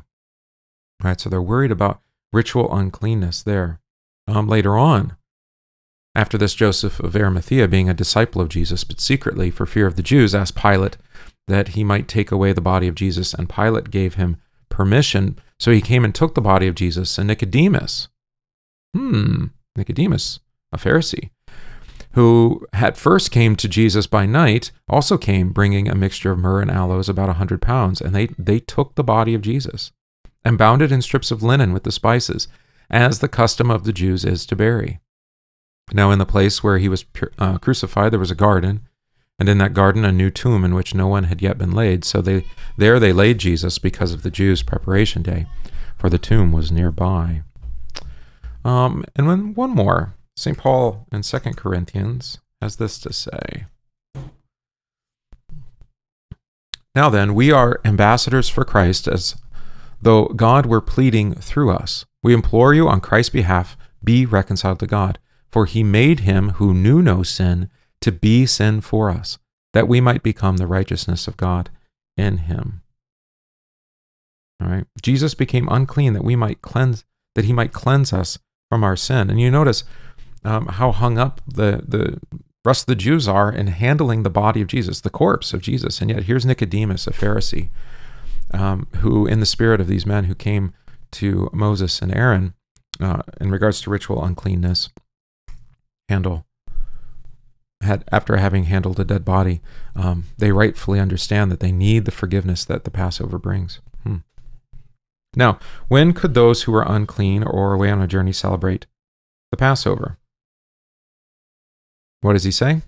Right, 1.03 1.21
so 1.21 1.29
they're 1.29 1.39
worried 1.39 1.69
about 1.71 2.01
ritual 2.31 2.75
uncleanness 2.75 3.43
there. 3.43 3.79
Um, 4.27 4.47
later 4.47 4.75
on, 4.75 5.15
after 6.15 6.35
this, 6.35 6.55
Joseph 6.55 7.00
of 7.00 7.15
Arimathea, 7.15 7.67
being 7.67 7.89
a 7.89 7.93
disciple 7.93 8.41
of 8.41 8.50
Jesus, 8.50 8.83
but 8.83 9.00
secretly 9.00 9.51
for 9.51 9.67
fear 9.67 9.85
of 9.85 9.95
the 9.95 10.01
Jews, 10.01 10.33
asked 10.33 10.55
Pilate 10.55 10.97
that 11.47 11.69
he 11.69 11.83
might 11.83 12.07
take 12.07 12.31
away 12.31 12.53
the 12.53 12.59
body 12.59 12.88
of 12.88 12.95
Jesus, 12.95 13.35
and 13.35 13.47
Pilate 13.47 13.91
gave 13.91 14.15
him 14.15 14.38
permission. 14.69 15.38
So 15.59 15.71
he 15.71 15.81
came 15.81 16.03
and 16.03 16.15
took 16.15 16.33
the 16.33 16.41
body 16.41 16.67
of 16.67 16.73
Jesus, 16.73 17.19
and 17.19 17.27
Nicodemus, 17.27 18.07
hmm, 18.95 19.45
Nicodemus, 19.75 20.39
a 20.71 20.77
Pharisee, 20.79 21.29
who 22.13 22.65
at 22.74 22.98
first 22.98 23.32
came 23.32 23.55
to 23.55 23.67
Jesus 23.67 24.08
by 24.08 24.25
night, 24.25 24.72
also 24.88 25.17
came 25.17 25.51
bringing 25.51 25.88
a 25.88 25.96
mixture 25.96 26.32
of 26.32 26.39
myrrh 26.39 26.62
and 26.62 26.72
aloes, 26.72 27.10
about 27.10 27.29
a 27.29 27.34
hundred 27.34 27.62
pounds, 27.62 28.01
and 28.01 28.15
they, 28.15 28.27
they 28.38 28.60
took 28.60 28.96
the 28.96 29.03
body 29.03 29.34
of 29.34 29.41
Jesus 29.41 29.91
and 30.46 30.58
bound 30.58 30.82
it 30.82 30.91
in 30.91 31.01
strips 31.01 31.32
of 31.32 31.41
linen 31.41 31.74
with 31.74 31.84
the 31.84 31.91
spices, 31.91 32.48
as 32.89 33.20
the 33.20 33.27
custom 33.27 33.72
of 33.72 33.84
the 33.84 33.93
Jews 33.93 34.25
is 34.25 34.46
to 34.46 34.55
bury. 34.55 35.00
Now, 35.91 36.12
in 36.12 36.20
the 36.20 36.25
place 36.25 36.63
where 36.63 36.77
he 36.77 36.89
was 36.89 37.05
uh, 37.39 37.58
crucified, 37.58 38.12
there 38.12 38.20
was 38.20 38.32
a 38.32 38.36
garden, 38.36 38.88
and 39.39 39.50
in 39.50 39.58
that 39.58 39.74
garden 39.74 40.05
a 40.05 40.12
new 40.12 40.29
tomb 40.29 40.63
in 40.63 40.75
which 40.75 40.93
no 40.93 41.08
one 41.08 41.25
had 41.25 41.41
yet 41.41 41.58
been 41.58 41.72
laid. 41.72 42.05
So 42.05 42.22
they 42.22 42.46
there 42.77 43.00
they 43.00 43.13
laid 43.13 43.39
Jesus 43.39 43.79
because 43.79 44.13
of 44.13 44.22
the 44.22 44.32
Jews' 44.32 44.63
preparation 44.63 45.24
day, 45.24 45.48
for 45.98 46.10
the 46.10 46.20
tomb 46.20 46.51
was 46.51 46.72
nearby. 46.72 47.43
Um, 48.63 49.03
and 49.15 49.27
when 49.27 49.53
one 49.53 49.72
more, 49.72 50.13
St. 50.35 50.57
Paul 50.57 51.05
in 51.11 51.21
2 51.21 51.39
Corinthians 51.55 52.39
has 52.61 52.77
this 52.77 52.99
to 52.99 53.13
say. 53.13 53.65
Now 56.95 57.09
then, 57.09 57.33
we 57.33 57.51
are 57.51 57.81
ambassadors 57.83 58.49
for 58.49 58.65
Christ 58.65 59.07
as 59.07 59.35
though 60.01 60.25
God 60.25 60.65
were 60.65 60.81
pleading 60.81 61.35
through 61.35 61.71
us. 61.71 62.05
We 62.21 62.33
implore 62.33 62.73
you 62.73 62.87
on 62.87 63.01
Christ's 63.01 63.31
behalf, 63.31 63.75
be 64.03 64.25
reconciled 64.25 64.79
to 64.79 64.87
God. 64.87 65.19
For 65.51 65.67
he 65.67 65.83
made 65.83 66.21
him 66.21 66.49
who 66.53 66.73
knew 66.73 67.01
no 67.03 67.21
sin 67.21 67.69
to 68.01 68.11
be 68.11 68.47
sin 68.47 68.81
for 68.81 69.11
us, 69.11 69.37
that 69.73 69.87
we 69.87 70.01
might 70.01 70.23
become 70.23 70.57
the 70.57 70.65
righteousness 70.65 71.27
of 71.27 71.37
God 71.37 71.69
in 72.17 72.37
him. 72.37 72.81
All 74.59 74.67
right. 74.67 74.85
Jesus 75.03 75.35
became 75.35 75.69
unclean 75.69 76.13
that 76.13 76.23
we 76.23 76.35
might 76.35 76.63
cleanse, 76.63 77.05
that 77.35 77.45
he 77.45 77.53
might 77.53 77.71
cleanse 77.71 78.11
us 78.11 78.39
from 78.67 78.83
our 78.83 78.95
sin. 78.95 79.29
And 79.29 79.39
you 79.39 79.51
notice 79.51 79.83
um, 80.43 80.67
how 80.67 80.91
hung 80.91 81.17
up 81.17 81.41
the, 81.47 81.83
the 81.88 82.19
rest 82.65 82.83
of 82.83 82.88
the 82.88 82.95
Jews 82.95 83.27
are 83.27 83.51
in 83.51 83.67
handling 83.67 84.23
the 84.23 84.29
body 84.29 84.62
of 84.62 84.67
Jesus, 84.67 85.01
the 85.01 85.09
corpse 85.09 85.53
of 85.53 85.62
Jesus. 85.62 86.01
And 86.01 86.09
yet 86.09 86.23
here's 86.23 86.45
Nicodemus, 86.45 87.07
a 87.07 87.12
Pharisee, 87.12 87.69
um, 88.51 88.88
who, 88.97 89.25
in 89.25 89.39
the 89.39 89.45
spirit 89.45 89.81
of 89.81 89.88
these 89.88 90.05
men 90.05 90.25
who 90.25 90.35
came 90.35 90.73
to 91.12 91.50
Moses 91.53 92.01
and 92.01 92.15
Aaron 92.15 92.53
uh, 93.00 93.23
in 93.39 93.51
regards 93.51 93.81
to 93.81 93.89
ritual 93.89 94.23
uncleanness, 94.23 94.89
handle 96.09 96.45
had 97.83 98.03
after 98.12 98.38
having 98.38 98.63
handled 98.63 99.00
a 99.00 99.03
dead 99.03 99.23
body, 99.23 99.62
um, 99.95 100.25
they 100.38 100.51
rightfully 100.51 101.00
understand 101.00 101.51
that 101.51 101.59
they 101.59 101.71
need 101.71 102.05
the 102.05 102.12
forgiveness 102.12 102.65
that 102.65 102.85
the 102.85 102.91
Passover 102.91 103.38
brings. 103.38 103.81
Hmm. 104.03 104.17
Now, 105.35 105.59
when 105.88 106.13
could 106.13 106.33
those 106.33 106.63
who 106.63 106.71
were 106.71 106.85
unclean 106.88 107.43
or 107.43 107.73
away 107.73 107.91
on 107.91 108.01
a 108.01 108.07
journey 108.07 108.31
celebrate 108.31 108.85
the 109.51 109.57
Passover? 109.57 110.17
What 112.23 112.33
does 112.33 112.45
he 112.45 112.51
say? 112.51 112.81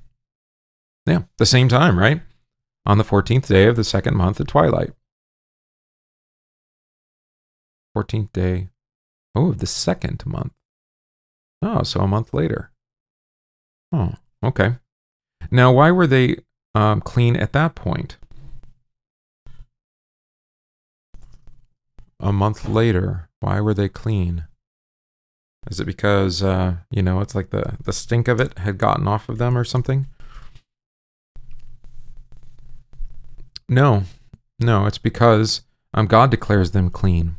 Yeah, 1.05 1.23
the 1.37 1.45
same 1.45 1.67
time, 1.67 1.99
right? 1.99 2.21
On 2.85 2.97
the 2.97 3.03
14th 3.03 3.47
day 3.47 3.67
of 3.67 3.75
the 3.75 3.83
second 3.83 4.15
month 4.15 4.39
at 4.39 4.47
twilight. 4.47 4.93
14th 7.95 8.31
day, 8.31 8.69
oh, 9.35 9.49
of 9.49 9.57
the 9.57 9.67
second 9.67 10.25
month. 10.25 10.53
Oh, 11.61 11.83
so 11.83 11.99
a 11.99 12.07
month 12.07 12.33
later. 12.33 12.71
Oh, 13.91 14.13
okay. 14.41 14.77
Now, 15.51 15.73
why 15.73 15.91
were 15.91 16.07
they 16.07 16.37
um, 16.73 17.01
clean 17.01 17.35
at 17.35 17.51
that 17.51 17.75
point? 17.75 18.15
A 22.21 22.31
month 22.31 22.69
later, 22.69 23.27
why 23.41 23.59
were 23.59 23.73
they 23.73 23.89
clean? 23.89 24.45
Is 25.69 25.79
it 25.79 25.85
because 25.85 26.43
uh, 26.43 26.75
you 26.91 27.01
know 27.01 27.21
it's 27.21 27.35
like 27.35 27.49
the 27.49 27.77
the 27.83 27.93
stink 27.93 28.27
of 28.27 28.39
it 28.39 28.57
had 28.59 28.77
gotten 28.77 29.07
off 29.07 29.29
of 29.29 29.37
them 29.37 29.57
or 29.57 29.63
something? 29.63 30.07
No, 33.67 34.03
no, 34.59 34.85
it's 34.85 34.99
because 34.99 35.61
um, 35.93 36.05
God 36.05 36.29
declares 36.29 36.71
them 36.71 36.89
clean. 36.89 37.35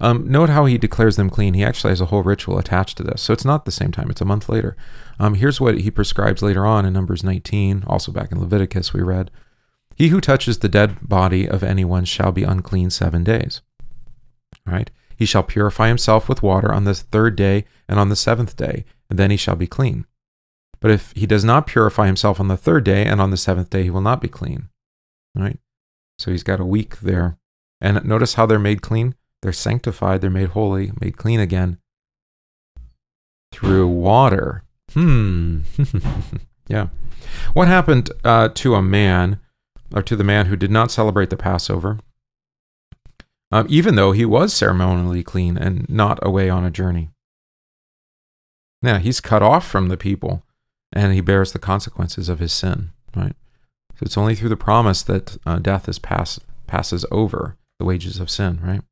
Um, 0.00 0.30
note 0.30 0.48
how 0.48 0.64
he 0.64 0.78
declares 0.78 1.16
them 1.16 1.30
clean. 1.30 1.54
He 1.54 1.64
actually 1.64 1.90
has 1.90 2.00
a 2.00 2.06
whole 2.06 2.22
ritual 2.22 2.58
attached 2.58 2.96
to 2.98 3.02
this. 3.02 3.22
So 3.22 3.32
it's 3.32 3.44
not 3.44 3.64
the 3.64 3.72
same 3.72 3.90
time, 3.90 4.10
it's 4.10 4.20
a 4.20 4.24
month 4.24 4.48
later. 4.48 4.76
Um, 5.18 5.34
here's 5.34 5.60
what 5.60 5.78
he 5.78 5.90
prescribes 5.90 6.42
later 6.42 6.64
on 6.64 6.84
in 6.84 6.92
Numbers 6.92 7.24
19, 7.24 7.84
also 7.86 8.12
back 8.12 8.30
in 8.30 8.40
Leviticus, 8.40 8.92
we 8.92 9.02
read 9.02 9.30
He 9.96 10.08
who 10.08 10.20
touches 10.20 10.58
the 10.58 10.68
dead 10.68 10.96
body 11.02 11.48
of 11.48 11.62
anyone 11.62 12.04
shall 12.04 12.32
be 12.32 12.44
unclean 12.44 12.90
seven 12.90 13.24
days. 13.24 13.60
All 14.66 14.74
right? 14.74 14.90
He 15.18 15.26
shall 15.26 15.42
purify 15.42 15.88
himself 15.88 16.28
with 16.28 16.44
water 16.44 16.72
on 16.72 16.84
the 16.84 16.94
third 16.94 17.34
day 17.34 17.64
and 17.88 17.98
on 17.98 18.08
the 18.08 18.14
seventh 18.14 18.56
day, 18.56 18.84
and 19.10 19.18
then 19.18 19.32
he 19.32 19.36
shall 19.36 19.56
be 19.56 19.66
clean. 19.66 20.06
But 20.78 20.92
if 20.92 21.12
he 21.16 21.26
does 21.26 21.44
not 21.44 21.66
purify 21.66 22.06
himself 22.06 22.38
on 22.38 22.46
the 22.46 22.56
third 22.56 22.84
day 22.84 23.04
and 23.04 23.20
on 23.20 23.32
the 23.32 23.36
seventh 23.36 23.68
day, 23.68 23.82
he 23.82 23.90
will 23.90 24.00
not 24.00 24.20
be 24.20 24.28
clean. 24.28 24.68
All 25.36 25.42
right? 25.42 25.58
So 26.20 26.30
he's 26.30 26.44
got 26.44 26.60
a 26.60 26.64
week 26.64 27.00
there. 27.00 27.36
And 27.80 28.04
notice 28.04 28.34
how 28.34 28.46
they're 28.46 28.60
made 28.60 28.80
clean? 28.80 29.16
They're 29.42 29.52
sanctified, 29.52 30.20
they're 30.20 30.30
made 30.30 30.50
holy, 30.50 30.92
made 31.00 31.16
clean 31.16 31.40
again 31.40 31.78
through 33.52 33.88
water. 33.88 34.62
Hmm. 34.92 35.62
yeah. 36.68 36.88
What 37.54 37.66
happened 37.66 38.10
uh, 38.22 38.50
to 38.54 38.76
a 38.76 38.82
man, 38.82 39.40
or 39.92 40.02
to 40.02 40.14
the 40.14 40.22
man 40.22 40.46
who 40.46 40.54
did 40.54 40.70
not 40.70 40.92
celebrate 40.92 41.30
the 41.30 41.36
Passover, 41.36 41.98
um, 43.50 43.66
even 43.68 43.94
though 43.94 44.12
he 44.12 44.24
was 44.24 44.52
ceremonially 44.52 45.22
clean 45.22 45.56
and 45.56 45.88
not 45.88 46.18
away 46.22 46.50
on 46.50 46.64
a 46.64 46.70
journey? 46.70 47.10
Now, 48.82 48.98
he's 48.98 49.20
cut 49.20 49.42
off 49.42 49.66
from 49.66 49.88
the 49.88 49.96
people 49.96 50.42
and 50.92 51.12
he 51.12 51.20
bears 51.20 51.52
the 51.52 51.58
consequences 51.58 52.28
of 52.28 52.38
his 52.38 52.52
sin, 52.52 52.90
right? 53.14 53.34
So 53.96 54.02
it's 54.02 54.18
only 54.18 54.34
through 54.34 54.50
the 54.50 54.56
promise 54.56 55.02
that 55.02 55.36
uh, 55.44 55.58
death 55.58 55.88
is 55.88 55.98
pass, 55.98 56.38
passes 56.66 57.04
over 57.10 57.56
the 57.78 57.84
wages 57.84 58.20
of 58.20 58.30
sin, 58.30 58.60
right? 58.62 58.82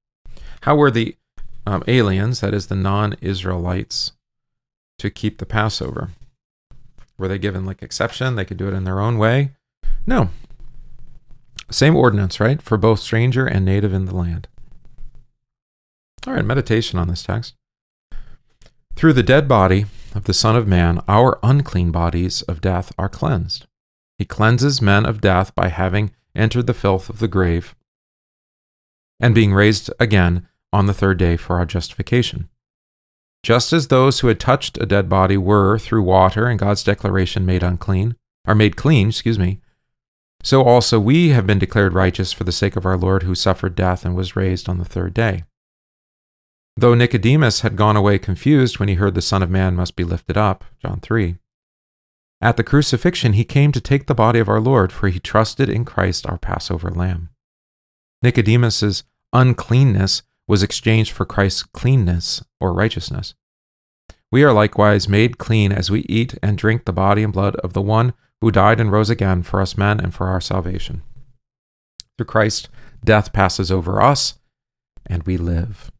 How 0.62 0.74
were 0.74 0.90
the 0.90 1.16
um, 1.66 1.82
aliens, 1.86 2.40
that 2.40 2.54
is 2.54 2.66
the 2.66 2.74
non 2.74 3.16
Israelites, 3.20 4.12
to 4.98 5.10
keep 5.10 5.38
the 5.38 5.46
Passover? 5.46 6.10
Were 7.18 7.28
they 7.28 7.38
given 7.38 7.64
like 7.64 7.82
exception? 7.82 8.34
They 8.34 8.44
could 8.44 8.56
do 8.56 8.68
it 8.68 8.74
in 8.74 8.84
their 8.84 9.00
own 9.00 9.18
way? 9.18 9.52
No. 10.06 10.30
Same 11.70 11.96
ordinance, 11.96 12.38
right? 12.40 12.62
For 12.62 12.76
both 12.76 13.00
stranger 13.00 13.46
and 13.46 13.64
native 13.64 13.92
in 13.92 14.06
the 14.06 14.14
land. 14.14 14.48
All 16.26 16.34
right, 16.34 16.44
meditation 16.44 16.98
on 16.98 17.08
this 17.08 17.22
text. 17.22 17.54
Through 18.94 19.12
the 19.12 19.22
dead 19.22 19.46
body 19.46 19.86
of 20.14 20.24
the 20.24 20.34
Son 20.34 20.56
of 20.56 20.66
Man, 20.66 21.02
our 21.06 21.38
unclean 21.42 21.90
bodies 21.90 22.42
of 22.42 22.60
death 22.60 22.92
are 22.98 23.08
cleansed. 23.08 23.66
He 24.18 24.24
cleanses 24.24 24.80
men 24.80 25.04
of 25.04 25.20
death 25.20 25.54
by 25.54 25.68
having 25.68 26.12
entered 26.34 26.66
the 26.66 26.74
filth 26.74 27.10
of 27.10 27.18
the 27.18 27.28
grave 27.28 27.74
and 29.20 29.34
being 29.34 29.52
raised 29.52 29.90
again 29.98 30.46
on 30.72 30.86
the 30.86 30.94
third 30.94 31.18
day 31.18 31.36
for 31.36 31.56
our 31.56 31.66
justification. 31.66 32.48
Just 33.42 33.72
as 33.72 33.88
those 33.88 34.20
who 34.20 34.28
had 34.28 34.40
touched 34.40 34.78
a 34.78 34.86
dead 34.86 35.08
body 35.08 35.36
were, 35.36 35.78
through 35.78 36.02
water 36.02 36.46
and 36.46 36.58
God's 36.58 36.82
declaration, 36.82 37.46
made 37.46 37.62
unclean, 37.62 38.16
are 38.44 38.54
made 38.54 38.76
clean, 38.76 39.08
excuse 39.08 39.38
me, 39.38 39.60
so 40.46 40.62
also 40.62 41.00
we 41.00 41.30
have 41.30 41.44
been 41.44 41.58
declared 41.58 41.92
righteous 41.92 42.32
for 42.32 42.44
the 42.44 42.52
sake 42.52 42.76
of 42.76 42.86
our 42.86 42.96
Lord 42.96 43.24
who 43.24 43.34
suffered 43.34 43.74
death 43.74 44.04
and 44.04 44.14
was 44.14 44.36
raised 44.36 44.68
on 44.68 44.78
the 44.78 44.84
third 44.84 45.12
day. 45.12 45.42
Though 46.76 46.94
Nicodemus 46.94 47.62
had 47.62 47.74
gone 47.74 47.96
away 47.96 48.20
confused 48.20 48.78
when 48.78 48.88
he 48.88 48.94
heard 48.94 49.16
the 49.16 49.22
Son 49.22 49.42
of 49.42 49.50
Man 49.50 49.74
must 49.74 49.96
be 49.96 50.04
lifted 50.04 50.36
up, 50.36 50.64
John 50.80 51.00
3, 51.00 51.38
at 52.40 52.56
the 52.56 52.62
crucifixion 52.62 53.32
he 53.32 53.42
came 53.42 53.72
to 53.72 53.80
take 53.80 54.06
the 54.06 54.14
body 54.14 54.38
of 54.38 54.48
our 54.48 54.60
Lord, 54.60 54.92
for 54.92 55.08
he 55.08 55.18
trusted 55.18 55.68
in 55.68 55.84
Christ 55.84 56.28
our 56.28 56.38
Passover 56.38 56.92
lamb. 56.92 57.30
Nicodemus's 58.22 59.02
uncleanness 59.32 60.22
was 60.46 60.62
exchanged 60.62 61.10
for 61.10 61.24
Christ's 61.24 61.64
cleanness 61.64 62.44
or 62.60 62.72
righteousness. 62.72 63.34
We 64.30 64.44
are 64.44 64.52
likewise 64.52 65.08
made 65.08 65.38
clean 65.38 65.72
as 65.72 65.90
we 65.90 66.02
eat 66.02 66.38
and 66.40 66.56
drink 66.56 66.84
the 66.84 66.92
body 66.92 67.24
and 67.24 67.32
blood 67.32 67.56
of 67.56 67.72
the 67.72 67.82
one 67.82 68.14
who 68.40 68.50
died 68.50 68.80
and 68.80 68.92
rose 68.92 69.10
again 69.10 69.42
for 69.42 69.60
us 69.60 69.76
men 69.76 70.00
and 70.00 70.14
for 70.14 70.28
our 70.28 70.40
salvation. 70.40 71.02
Through 72.16 72.26
Christ, 72.26 72.68
death 73.04 73.32
passes 73.32 73.70
over 73.70 74.00
us, 74.00 74.38
and 75.06 75.22
we 75.24 75.36
live. 75.36 75.90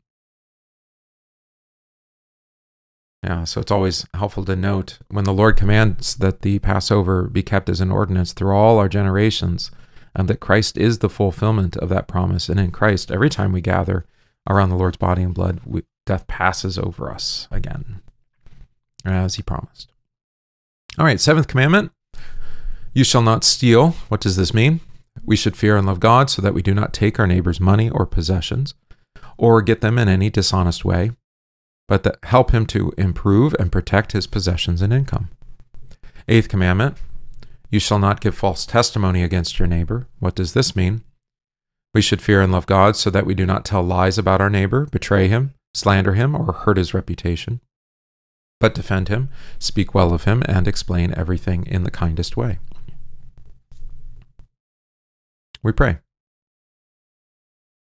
Yeah, 3.23 3.45
so 3.45 3.61
it's 3.61 3.73
always 3.73 4.07
helpful 4.15 4.45
to 4.45 4.55
note 4.55 4.99
when 5.09 5.25
the 5.25 5.33
Lord 5.33 5.57
commands 5.57 6.17
that 6.17 6.43
the 6.43 6.59
Passover 6.61 7.25
be 7.25 7.43
kept 7.43 7.69
as 7.69 7.81
an 7.81 7.91
ordinance 7.91 8.33
through 8.33 8.55
all 8.55 8.79
our 8.79 8.89
generations, 8.89 9.71
and 10.15 10.29
that 10.29 10.41
Christ 10.41 10.79
is 10.79 10.99
the 10.99 11.11
fulfillment 11.11 11.77
of 11.79 11.89
that 11.89 12.09
promise. 12.09 12.49
And 12.49 12.61
in 12.61 12.71
Christ, 12.71 13.11
every 13.11 13.29
time 13.29 13.53
we 13.53 13.61
gather 13.61 14.07
around 14.49 14.71
the 14.71 14.77
Lord's 14.77 14.97
body 14.97 15.23
and 15.23 15.35
blood, 15.35 15.61
we, 15.65 15.83
death 16.07 16.27
passes 16.29 16.79
over 16.79 17.11
us 17.11 17.49
again, 17.51 18.01
as 19.05 19.35
he 19.35 19.43
promised. 19.43 19.91
All 20.99 21.05
right, 21.05 21.21
seventh 21.21 21.49
commandment 21.49 21.93
you 22.97 23.05
shall 23.05 23.21
not 23.21 23.45
steal. 23.45 23.91
What 24.09 24.23
does 24.23 24.37
this 24.37 24.55
mean? 24.55 24.81
We 25.23 25.37
should 25.37 25.55
fear 25.55 25.77
and 25.77 25.87
love 25.87 26.01
God 26.01 26.31
so 26.31 26.41
that 26.41 26.55
we 26.55 26.63
do 26.63 26.73
not 26.73 26.95
take 26.95 27.21
our 27.21 27.27
neighbor's 27.27 27.61
money 27.61 27.91
or 27.91 28.07
possessions 28.07 28.73
or 29.37 29.61
get 29.61 29.83
them 29.83 29.99
in 29.99 30.09
any 30.09 30.31
dishonest 30.31 30.83
way, 30.83 31.11
but 31.89 32.05
that 32.05 32.17
help 32.23 32.53
him 32.53 32.65
to 32.69 32.95
improve 32.97 33.55
and 33.59 33.71
protect 33.71 34.13
his 34.13 34.27
possessions 34.27 34.81
and 34.81 34.95
income. 34.95 35.29
Eighth 36.27 36.49
commandment 36.49 36.97
You 37.71 37.81
shall 37.81 37.99
not 37.99 38.23
give 38.23 38.35
false 38.35 38.65
testimony 38.65 39.23
against 39.23 39.59
your 39.59 39.69
neighbor. 39.69 40.07
What 40.19 40.35
does 40.35 40.55
this 40.55 40.75
mean? 40.75 41.05
We 41.93 42.01
should 42.01 42.23
fear 42.23 42.41
and 42.41 42.51
love 42.51 42.65
God 42.65 42.97
so 42.97 43.11
that 43.11 43.27
we 43.27 43.35
do 43.35 43.45
not 43.45 43.67
tell 43.67 43.83
lies 43.83 44.17
about 44.17 44.41
our 44.41 44.51
neighbor, 44.51 44.87
betray 44.87 45.29
him, 45.29 45.53
slander 45.75 46.15
him, 46.15 46.35
or 46.35 46.51
hurt 46.51 46.79
his 46.79 46.95
reputation, 46.95 47.61
but 48.59 48.75
defend 48.75 49.09
him, 49.09 49.29
speak 49.59 49.95
well 49.95 50.15
of 50.15 50.25
him, 50.25 50.43
and 50.47 50.67
explain 50.67 51.13
everything 51.15 51.67
in 51.67 51.83
the 51.83 51.91
kindest 51.91 52.39
way. 52.39 52.59
We 55.67 55.73
pray. 55.73 55.99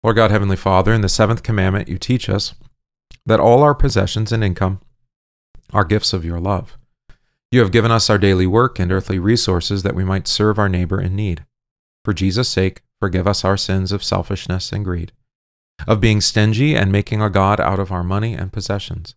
Lord 0.04 0.18
God, 0.18 0.30
Heavenly 0.30 0.56
Father, 0.56 0.94
in 0.94 1.02
the 1.02 1.10
seventh 1.10 1.42
commandment, 1.42 1.88
you 1.90 1.98
teach 1.98 2.30
us 2.30 2.54
that 3.26 3.40
all 3.40 3.64
our 3.64 3.74
possessions 3.74 4.32
and 4.32 4.44
income 4.44 4.80
are 5.72 5.84
gifts 5.84 6.14
of 6.14 6.24
your 6.24 6.40
love. 6.40 6.78
You 7.52 7.62
have 7.62 7.72
given 7.72 7.90
us 7.90 8.12
our 8.12 8.20
daily 8.20 8.46
work 8.46 8.78
and 8.78 8.92
earthly 8.92 9.18
resources 9.18 9.82
that 9.82 9.96
we 9.96 10.04
might 10.04 10.28
serve 10.28 10.60
our 10.60 10.70
neighbor 10.70 11.02
in 11.02 11.16
need. 11.16 11.46
For 12.06 12.14
Jesus' 12.14 12.48
sake, 12.48 12.84
forgive 13.00 13.26
us 13.26 13.44
our 13.44 13.58
sins 13.58 13.92
of 13.92 14.04
selfishness 14.04 14.72
and 14.72 14.86
greed, 14.86 15.12
of 15.88 16.00
being 16.00 16.22
stingy 16.22 16.76
and 16.76 16.92
making 16.92 17.24
a 17.24 17.30
God 17.32 17.60
out 17.60 17.80
of 17.80 17.92
our 17.92 18.04
money 18.04 18.36
and 18.36 18.54
possessions, 18.54 19.16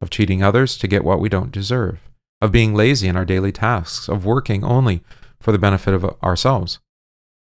of 0.00 0.10
cheating 0.10 0.44
others 0.44 0.78
to 0.78 0.86
get 0.86 1.02
what 1.02 1.18
we 1.18 1.28
don't 1.28 1.50
deserve, 1.50 1.98
of 2.40 2.52
being 2.52 2.72
lazy 2.72 3.08
in 3.08 3.16
our 3.16 3.24
daily 3.24 3.50
tasks, 3.50 4.08
of 4.08 4.24
working 4.24 4.62
only 4.62 5.02
for 5.40 5.50
the 5.50 5.58
benefit 5.58 5.92
of 5.92 6.04
ourselves. 6.22 6.78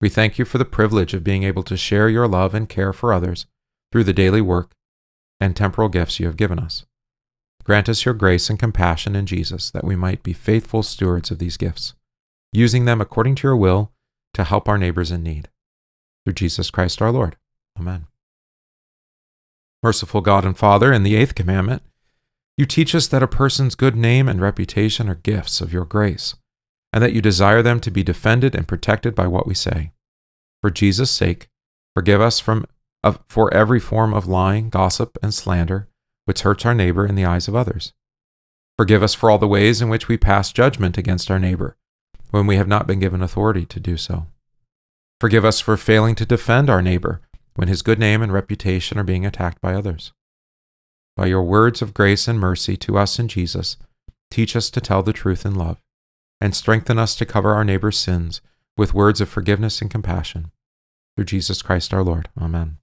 We 0.01 0.09
thank 0.09 0.39
you 0.39 0.45
for 0.45 0.57
the 0.57 0.65
privilege 0.65 1.13
of 1.13 1.23
being 1.23 1.43
able 1.43 1.61
to 1.63 1.77
share 1.77 2.09
your 2.09 2.27
love 2.27 2.55
and 2.55 2.67
care 2.67 2.91
for 2.91 3.13
others 3.13 3.45
through 3.91 4.05
the 4.05 4.13
daily 4.13 4.41
work 4.41 4.73
and 5.39 5.55
temporal 5.55 5.89
gifts 5.89 6.19
you 6.19 6.25
have 6.25 6.37
given 6.37 6.57
us. 6.57 6.85
Grant 7.63 7.87
us 7.87 8.03
your 8.03 8.15
grace 8.15 8.49
and 8.49 8.57
compassion 8.57 9.15
in 9.15 9.27
Jesus 9.27 9.69
that 9.69 9.83
we 9.83 9.95
might 9.95 10.23
be 10.23 10.33
faithful 10.33 10.81
stewards 10.81 11.29
of 11.29 11.37
these 11.37 11.55
gifts, 11.55 11.93
using 12.51 12.85
them 12.85 12.99
according 12.99 13.35
to 13.35 13.47
your 13.47 13.55
will 13.55 13.91
to 14.33 14.43
help 14.43 14.67
our 14.67 14.79
neighbors 14.79 15.11
in 15.11 15.21
need. 15.21 15.49
Through 16.25 16.33
Jesus 16.33 16.71
Christ 16.71 16.99
our 17.01 17.11
Lord. 17.11 17.37
Amen. 17.79 18.07
Merciful 19.83 20.21
God 20.21 20.45
and 20.45 20.57
Father, 20.57 20.91
in 20.91 21.03
the 21.03 21.15
eighth 21.15 21.35
commandment, 21.35 21.83
you 22.57 22.65
teach 22.65 22.95
us 22.95 23.07
that 23.07 23.23
a 23.23 23.27
person's 23.27 23.75
good 23.75 23.95
name 23.95 24.27
and 24.27 24.41
reputation 24.41 25.07
are 25.09 25.15
gifts 25.15 25.61
of 25.61 25.71
your 25.71 25.85
grace 25.85 26.35
and 26.93 27.03
that 27.03 27.13
you 27.13 27.21
desire 27.21 27.61
them 27.61 27.79
to 27.79 27.91
be 27.91 28.03
defended 28.03 28.55
and 28.55 28.67
protected 28.67 29.15
by 29.15 29.27
what 29.27 29.47
we 29.47 29.53
say. 29.53 29.91
For 30.61 30.69
Jesus' 30.69 31.11
sake, 31.11 31.49
forgive 31.95 32.21
us 32.21 32.39
from, 32.39 32.65
of, 33.03 33.19
for 33.27 33.53
every 33.53 33.79
form 33.79 34.13
of 34.13 34.27
lying, 34.27 34.69
gossip, 34.69 35.17
and 35.23 35.33
slander 35.33 35.87
which 36.25 36.41
hurts 36.41 36.65
our 36.65 36.75
neighbor 36.75 37.05
in 37.05 37.15
the 37.15 37.25
eyes 37.25 37.47
of 37.47 37.55
others. 37.55 37.93
Forgive 38.77 39.03
us 39.03 39.13
for 39.13 39.29
all 39.29 39.37
the 39.37 39.47
ways 39.47 39.81
in 39.81 39.89
which 39.89 40.07
we 40.07 40.17
pass 40.17 40.51
judgment 40.51 40.97
against 40.97 41.29
our 41.29 41.39
neighbor 41.39 41.75
when 42.29 42.47
we 42.47 42.55
have 42.55 42.67
not 42.67 42.87
been 42.87 42.99
given 42.99 43.21
authority 43.21 43.65
to 43.65 43.79
do 43.79 43.97
so. 43.97 44.27
Forgive 45.19 45.45
us 45.45 45.59
for 45.59 45.77
failing 45.77 46.15
to 46.15 46.25
defend 46.25 46.69
our 46.69 46.81
neighbor 46.81 47.21
when 47.55 47.67
his 47.67 47.81
good 47.81 47.99
name 47.99 48.21
and 48.21 48.31
reputation 48.31 48.97
are 48.97 49.03
being 49.03 49.25
attacked 49.25 49.61
by 49.61 49.73
others. 49.73 50.13
By 51.17 51.25
your 51.25 51.43
words 51.43 51.81
of 51.81 51.93
grace 51.93 52.27
and 52.27 52.39
mercy 52.39 52.77
to 52.77 52.97
us 52.97 53.19
in 53.19 53.27
Jesus, 53.27 53.77
teach 54.29 54.55
us 54.55 54.69
to 54.69 54.81
tell 54.81 55.03
the 55.03 55.13
truth 55.13 55.45
in 55.45 55.55
love 55.55 55.81
and 56.41 56.55
strengthen 56.55 56.97
us 56.97 57.15
to 57.15 57.25
cover 57.25 57.53
our 57.53 57.63
neighbor's 57.63 57.99
sins 57.99 58.41
with 58.75 58.95
words 58.95 59.21
of 59.21 59.29
forgiveness 59.29 59.79
and 59.79 59.91
compassion. 59.91 60.51
Through 61.15 61.25
Jesus 61.25 61.61
Christ 61.61 61.93
our 61.93 62.03
Lord. 62.03 62.29
Amen. 62.39 62.77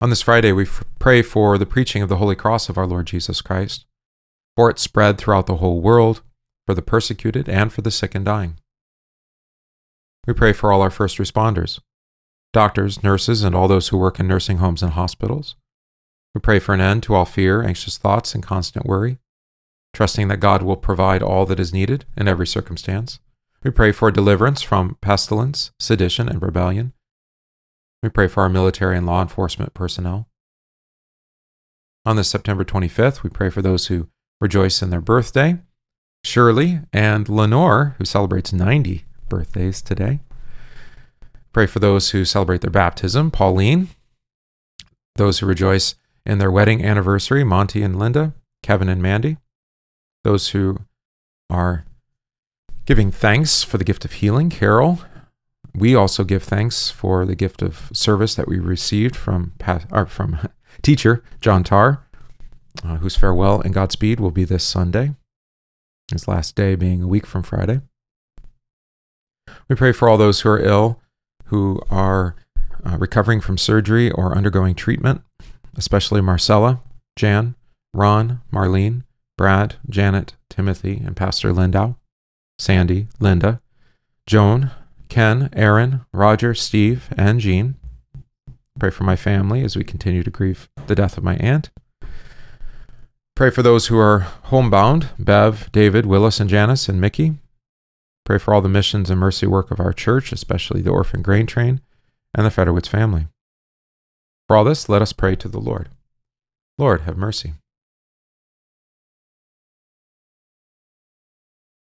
On 0.00 0.10
this 0.10 0.22
Friday, 0.22 0.52
we 0.52 0.64
f- 0.64 0.82
pray 0.98 1.22
for 1.22 1.58
the 1.58 1.66
preaching 1.66 2.02
of 2.02 2.08
the 2.08 2.16
Holy 2.16 2.34
Cross 2.34 2.68
of 2.68 2.78
our 2.78 2.86
Lord 2.86 3.06
Jesus 3.06 3.40
Christ, 3.40 3.84
for 4.56 4.70
its 4.70 4.82
spread 4.82 5.18
throughout 5.18 5.46
the 5.46 5.56
whole 5.56 5.80
world, 5.80 6.22
for 6.66 6.74
the 6.74 6.82
persecuted, 6.82 7.48
and 7.48 7.72
for 7.72 7.82
the 7.82 7.90
sick 7.90 8.14
and 8.14 8.24
dying. 8.24 8.58
We 10.26 10.32
pray 10.32 10.52
for 10.52 10.72
all 10.72 10.82
our 10.82 10.90
first 10.90 11.18
responders, 11.18 11.78
doctors, 12.52 13.02
nurses, 13.02 13.44
and 13.44 13.54
all 13.54 13.68
those 13.68 13.88
who 13.88 13.98
work 13.98 14.18
in 14.18 14.26
nursing 14.26 14.58
homes 14.58 14.82
and 14.82 14.92
hospitals. 14.92 15.56
We 16.34 16.40
pray 16.40 16.58
for 16.58 16.74
an 16.74 16.80
end 16.80 17.02
to 17.04 17.14
all 17.14 17.24
fear, 17.24 17.62
anxious 17.62 17.98
thoughts, 17.98 18.34
and 18.34 18.42
constant 18.42 18.86
worry 18.86 19.18
trusting 19.92 20.28
that 20.28 20.40
God 20.40 20.62
will 20.62 20.76
provide 20.76 21.22
all 21.22 21.46
that 21.46 21.60
is 21.60 21.72
needed 21.72 22.04
in 22.16 22.28
every 22.28 22.46
circumstance. 22.46 23.20
We 23.62 23.70
pray 23.70 23.92
for 23.92 24.10
deliverance 24.10 24.62
from 24.62 24.96
pestilence, 25.00 25.70
sedition, 25.78 26.28
and 26.28 26.42
rebellion. 26.42 26.92
We 28.02 28.08
pray 28.08 28.26
for 28.26 28.42
our 28.42 28.48
military 28.48 28.96
and 28.96 29.06
law 29.06 29.22
enforcement 29.22 29.74
personnel. 29.74 30.28
On 32.04 32.16
this 32.16 32.28
September 32.28 32.64
25th, 32.64 33.22
we 33.22 33.30
pray 33.30 33.48
for 33.48 33.62
those 33.62 33.86
who 33.86 34.08
rejoice 34.40 34.82
in 34.82 34.90
their 34.90 35.00
birthday 35.00 35.58
Shirley 36.24 36.80
and 36.92 37.28
Lenore, 37.28 37.94
who 37.98 38.04
celebrates 38.04 38.52
90 38.52 39.04
birthdays 39.28 39.82
today. 39.82 40.20
Pray 41.52 41.66
for 41.66 41.80
those 41.80 42.10
who 42.10 42.24
celebrate 42.24 42.60
their 42.60 42.70
baptism 42.70 43.30
Pauline, 43.30 43.88
those 45.16 45.38
who 45.38 45.46
rejoice 45.46 45.94
in 46.24 46.38
their 46.38 46.50
wedding 46.50 46.84
anniversary 46.84 47.44
Monty 47.44 47.82
and 47.82 47.98
Linda, 47.98 48.34
Kevin 48.62 48.88
and 48.88 49.02
Mandy 49.02 49.36
those 50.24 50.50
who 50.50 50.78
are 51.50 51.84
giving 52.84 53.10
thanks 53.10 53.62
for 53.62 53.78
the 53.78 53.84
gift 53.84 54.04
of 54.04 54.12
healing, 54.12 54.50
Carol. 54.50 55.00
We 55.74 55.94
also 55.94 56.24
give 56.24 56.42
thanks 56.42 56.90
for 56.90 57.24
the 57.24 57.34
gift 57.34 57.62
of 57.62 57.90
service 57.92 58.34
that 58.34 58.48
we 58.48 58.58
received 58.58 59.16
from 59.16 59.52
or 59.90 60.06
from 60.06 60.48
teacher 60.82 61.22
John 61.40 61.64
Tarr, 61.64 62.04
uh, 62.84 62.96
whose 62.96 63.16
farewell 63.16 63.60
and 63.60 63.72
Godspeed 63.72 64.20
will 64.20 64.30
be 64.30 64.44
this 64.44 64.64
Sunday, 64.64 65.14
his 66.10 66.28
last 66.28 66.54
day 66.54 66.74
being 66.74 67.02
a 67.02 67.08
week 67.08 67.26
from 67.26 67.42
Friday. 67.42 67.80
We 69.68 69.76
pray 69.76 69.92
for 69.92 70.08
all 70.08 70.18
those 70.18 70.40
who 70.40 70.50
are 70.50 70.60
ill, 70.60 71.00
who 71.46 71.80
are 71.90 72.36
uh, 72.84 72.98
recovering 72.98 73.40
from 73.40 73.56
surgery 73.56 74.10
or 74.10 74.36
undergoing 74.36 74.74
treatment, 74.74 75.22
especially 75.76 76.20
Marcella, 76.20 76.80
Jan, 77.16 77.54
Ron, 77.94 78.40
Marlene, 78.52 79.04
Brad, 79.36 79.76
Janet, 79.88 80.34
Timothy, 80.50 81.02
and 81.04 81.16
Pastor 81.16 81.52
Lindau, 81.52 81.96
Sandy, 82.58 83.08
Linda, 83.18 83.60
Joan, 84.26 84.70
Ken, 85.08 85.48
Aaron, 85.52 86.02
Roger, 86.12 86.54
Steve, 86.54 87.08
and 87.16 87.40
Jean. 87.40 87.74
Pray 88.78 88.90
for 88.90 89.04
my 89.04 89.16
family 89.16 89.62
as 89.62 89.76
we 89.76 89.84
continue 89.84 90.22
to 90.22 90.30
grieve 90.30 90.68
the 90.86 90.94
death 90.94 91.18
of 91.18 91.24
my 91.24 91.36
aunt. 91.36 91.70
Pray 93.34 93.50
for 93.50 93.62
those 93.62 93.86
who 93.86 93.98
are 93.98 94.20
homebound 94.44 95.08
Bev, 95.18 95.70
David, 95.72 96.06
Willis, 96.06 96.40
and 96.40 96.48
Janice, 96.48 96.88
and 96.88 97.00
Mickey. 97.00 97.34
Pray 98.24 98.38
for 98.38 98.54
all 98.54 98.60
the 98.60 98.68
missions 98.68 99.10
and 99.10 99.18
mercy 99.18 99.46
work 99.46 99.70
of 99.70 99.80
our 99.80 99.92
church, 99.92 100.32
especially 100.32 100.80
the 100.80 100.90
Orphan 100.90 101.22
Grain 101.22 101.46
Train 101.46 101.80
and 102.34 102.46
the 102.46 102.50
Federowitz 102.50 102.88
family. 102.88 103.26
For 104.46 104.56
all 104.56 104.64
this, 104.64 104.88
let 104.88 105.02
us 105.02 105.12
pray 105.12 105.34
to 105.36 105.48
the 105.48 105.60
Lord. 105.60 105.88
Lord, 106.78 107.02
have 107.02 107.16
mercy. 107.16 107.54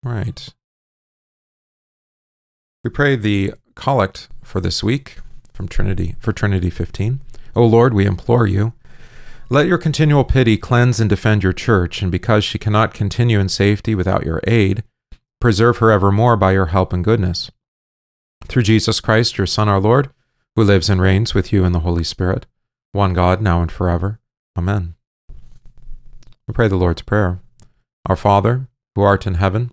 Right. 0.02 0.48
We 2.82 2.90
pray 2.90 3.16
the 3.16 3.54
collect 3.74 4.28
for 4.42 4.60
this 4.60 4.82
week 4.82 5.18
from 5.52 5.68
Trinity 5.68 6.16
for 6.18 6.32
Trinity 6.32 6.70
15. 6.70 7.20
O 7.54 7.64
Lord, 7.64 7.92
we 7.92 8.06
implore 8.06 8.46
you, 8.46 8.72
let 9.50 9.66
your 9.66 9.78
continual 9.78 10.24
pity 10.24 10.56
cleanse 10.56 11.00
and 11.00 11.10
defend 11.10 11.42
your 11.42 11.52
church, 11.52 12.02
and 12.02 12.12
because 12.12 12.44
she 12.44 12.58
cannot 12.58 12.94
continue 12.94 13.40
in 13.40 13.48
safety 13.48 13.94
without 13.94 14.24
your 14.24 14.40
aid, 14.46 14.84
preserve 15.40 15.78
her 15.78 15.90
evermore 15.90 16.36
by 16.36 16.52
your 16.52 16.66
help 16.66 16.92
and 16.92 17.04
goodness. 17.04 17.50
Through 18.44 18.62
Jesus 18.62 19.00
Christ, 19.00 19.38
your 19.38 19.48
Son, 19.48 19.68
our 19.68 19.80
Lord, 19.80 20.10
who 20.54 20.62
lives 20.62 20.88
and 20.88 21.00
reigns 21.00 21.34
with 21.34 21.52
you 21.52 21.64
in 21.64 21.72
the 21.72 21.80
Holy 21.80 22.04
Spirit, 22.04 22.46
one 22.92 23.12
God, 23.12 23.42
now 23.42 23.60
and 23.60 23.70
forever. 23.70 24.20
Amen. 24.56 24.94
We 26.46 26.54
pray 26.54 26.68
the 26.68 26.76
Lord's 26.76 27.02
Prayer. 27.02 27.40
Our 28.06 28.16
Father, 28.16 28.68
who 28.94 29.02
art 29.02 29.26
in 29.26 29.34
heaven, 29.34 29.72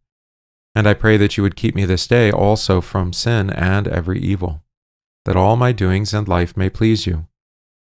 And 0.73 0.87
I 0.87 0.93
pray 0.93 1.17
that 1.17 1.35
you 1.37 1.43
would 1.43 1.55
keep 1.55 1.75
me 1.75 1.85
this 1.85 2.07
day 2.07 2.31
also 2.31 2.81
from 2.81 3.13
sin 3.13 3.49
and 3.49 3.87
every 3.87 4.19
evil, 4.19 4.63
that 5.25 5.35
all 5.35 5.55
my 5.55 5.71
doings 5.71 6.13
and 6.13 6.27
life 6.27 6.55
may 6.55 6.69
please 6.69 7.05
you. 7.05 7.27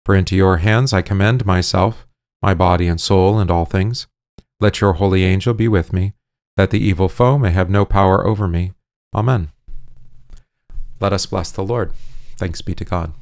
For 0.05 0.15
into 0.15 0.35
your 0.35 0.57
hands 0.57 0.93
I 0.93 1.01
commend 1.01 1.45
myself, 1.45 2.07
my 2.41 2.53
body 2.53 2.87
and 2.87 2.99
soul, 2.99 3.37
and 3.37 3.51
all 3.51 3.65
things. 3.65 4.07
Let 4.59 4.81
your 4.81 4.93
holy 4.93 5.23
angel 5.23 5.53
be 5.53 5.67
with 5.67 5.93
me, 5.93 6.13
that 6.57 6.71
the 6.71 6.79
evil 6.79 7.09
foe 7.09 7.37
may 7.37 7.51
have 7.51 7.69
no 7.69 7.85
power 7.85 8.25
over 8.25 8.47
me. 8.47 8.73
Amen. 9.13 9.49
Let 10.99 11.13
us 11.13 11.25
bless 11.25 11.51
the 11.51 11.63
Lord. 11.63 11.93
Thanks 12.37 12.61
be 12.61 12.75
to 12.75 12.85
God. 12.85 13.13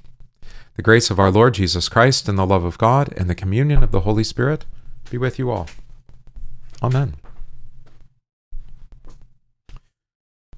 The 0.75 0.81
grace 0.83 1.09
of 1.09 1.19
our 1.19 1.31
Lord 1.31 1.55
Jesus 1.55 1.89
Christ, 1.89 2.29
and 2.29 2.37
the 2.37 2.45
love 2.45 2.63
of 2.63 2.77
God, 2.77 3.13
and 3.17 3.29
the 3.29 3.35
communion 3.35 3.83
of 3.83 3.91
the 3.91 4.01
Holy 4.01 4.23
Spirit 4.23 4.65
be 5.09 5.17
with 5.17 5.39
you 5.39 5.49
all. 5.49 5.67
Amen. 6.83 7.15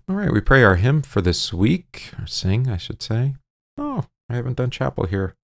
All 0.10 0.16
right, 0.16 0.34
we 0.34 0.42
pray 0.42 0.64
our 0.64 0.78
hymn 0.78 1.04
for 1.04 1.22
this 1.22 1.54
week, 1.54 2.14
or 2.18 2.26
sing, 2.26 2.68
I 2.68 2.78
should 2.78 3.04
say. 3.04 3.36
Oh, 3.78 4.06
I 4.28 4.38
haven't 4.38 4.58
done 4.58 4.72
chapel 4.72 5.06
here 5.06 5.36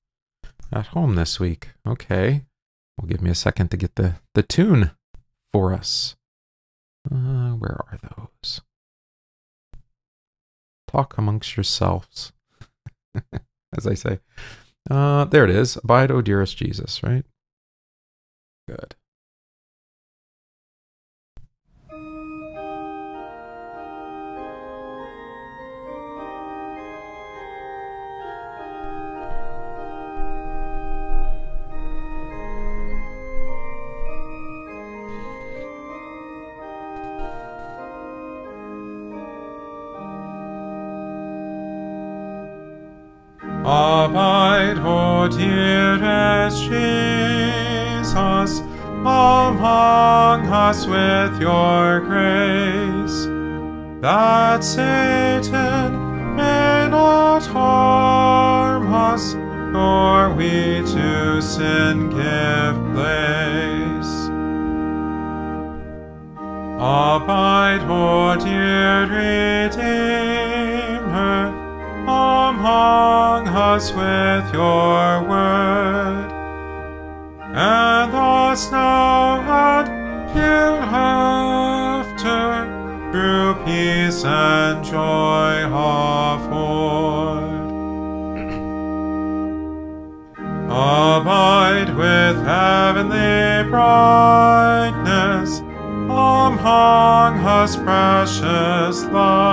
at 0.74 0.88
home 0.88 1.14
this 1.14 1.40
week. 1.40 1.70
Okay. 1.88 2.46
Well, 2.98 3.08
give 3.08 3.22
me 3.22 3.30
a 3.30 3.36
second 3.36 3.70
to 3.70 3.78
get 3.78 3.94
the, 3.94 4.16
the 4.34 4.42
tune 4.42 4.90
for 5.54 5.72
us. 5.72 6.16
Uh, 7.06 7.52
where 7.52 7.80
are 7.80 8.00
those? 8.02 8.62
Talk 10.88 11.16
amongst 11.20 11.56
yourselves, 11.56 12.34
as 13.78 13.86
I 13.86 13.94
say. 13.94 14.18
Uh, 14.90 15.26
there 15.26 15.44
it 15.44 15.52
is. 15.52 15.76
Abide, 15.76 16.10
O 16.10 16.24
dearest 16.24 16.58
Jesus, 16.58 17.04
right? 17.04 17.24
Good. 18.68 18.96
Abide, 44.06 44.78
O 44.86 45.28
dearest 45.28 46.62
Jesus, 46.70 48.60
among 48.60 50.46
us 50.46 50.86
with 50.86 51.42
your 51.42 52.02
grace, 52.02 53.26
that 54.02 54.64
Satan 54.64 56.36
may 56.36 56.88
not 56.88 57.48
harm 57.48 58.94
us, 58.94 59.34
nor 59.74 60.30
we 60.36 60.84
to 60.94 61.42
sin 61.42 62.12
give 62.12 62.76
place. 62.94 64.14
Abide, 66.78 67.82
O 67.90 68.36
dear 68.38 69.08
Redeemer, 69.72 70.44
among 72.66 73.46
us 73.48 73.92
with 73.92 74.52
your 74.52 75.22
word, 75.30 76.32
and 77.54 78.12
thus 78.12 78.72
now 78.72 79.40
and 79.40 79.88
hereafter, 80.34 81.46
true 83.12 83.54
peace 83.66 84.26
and 84.26 84.84
joy 84.84 85.64
afford. 85.68 86.66
Abide 90.68 91.96
with 91.96 92.38
heavenly 92.48 93.70
brightness, 93.70 95.60
among 96.10 97.38
us 97.46 97.76
precious 97.76 99.04
your 99.12 99.45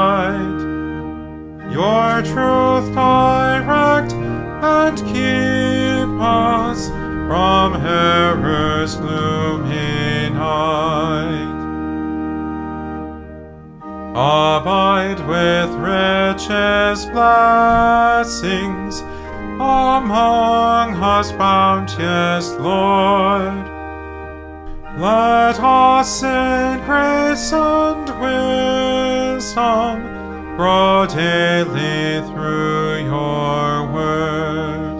truth 2.22 2.94
direct 2.94 4.12
and 4.12 4.96
keep 4.98 6.20
us 6.20 6.88
from 6.88 7.76
error's 7.76 8.96
gloomy 8.96 10.30
night. 10.30 11.52
Abide 14.14 15.26
with 15.26 15.70
riches 15.80 17.06
blessings 17.06 19.00
among 19.60 20.94
us, 20.96 21.32
bounteous 21.32 22.52
Lord. 22.54 23.66
Let 24.98 25.58
us 25.58 26.22
in 26.22 26.84
grace 26.84 27.52
and 27.52 28.08
wisdom 28.20 30.21
grow 30.56 31.06
daily 31.06 32.20
through 32.28 33.04
your 33.04 33.86
word. 33.90 34.92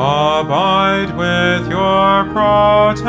Abide 0.00 1.16
with 1.16 1.68
your 1.68 2.24
protection 2.32 3.08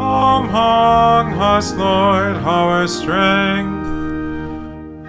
among 0.00 1.32
us, 1.32 1.72
Lord, 1.74 2.36
our 2.36 2.86
strength. 2.86 3.80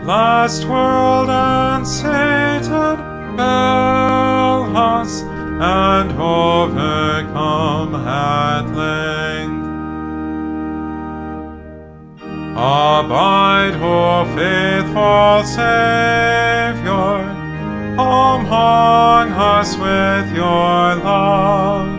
Last 0.05 0.65
world 0.65 1.29
and 1.29 1.85
Satan 1.87 2.97
fail 3.37 4.77
us 4.77 5.21
and 5.21 6.11
overcome 6.13 7.95
at 7.95 8.65
length. 8.73 9.20
Abide, 12.63 13.73
O 13.81 14.23
faithful 14.35 15.43
Savior, 15.43 17.25
among 17.97 19.31
us 19.31 19.75
with 19.77 20.35
your 20.35 20.95
love. 21.03 21.89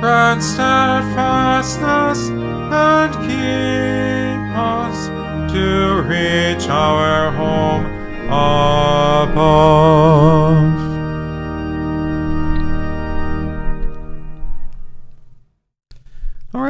Grant 0.00 0.40
steadfastness 0.40 2.28
and 2.30 3.12
keep 3.26 4.38
us 4.56 5.08
to 5.52 6.02
reach 6.06 6.68
our 6.68 7.32
home 7.32 7.86
above. 9.26 9.28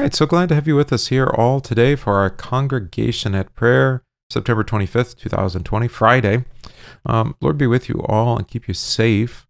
Right, 0.09 0.15
so 0.15 0.25
glad 0.25 0.49
to 0.49 0.55
have 0.55 0.67
you 0.67 0.75
with 0.75 0.91
us 0.91 1.09
here 1.09 1.27
all 1.27 1.61
today 1.61 1.95
for 1.95 2.15
our 2.15 2.31
congregation 2.31 3.35
at 3.35 3.55
prayer, 3.55 4.03
September 4.31 4.65
25th, 4.65 5.19
2020, 5.19 5.87
Friday. 5.87 6.47
Um, 7.05 7.37
Lord 7.43 7.59
be 7.59 7.67
with 7.67 7.91
you 7.91 8.03
all 8.09 8.39
and 8.39 8.49
keep 8.49 8.69
you 8.69 8.73
safe. 8.73 9.47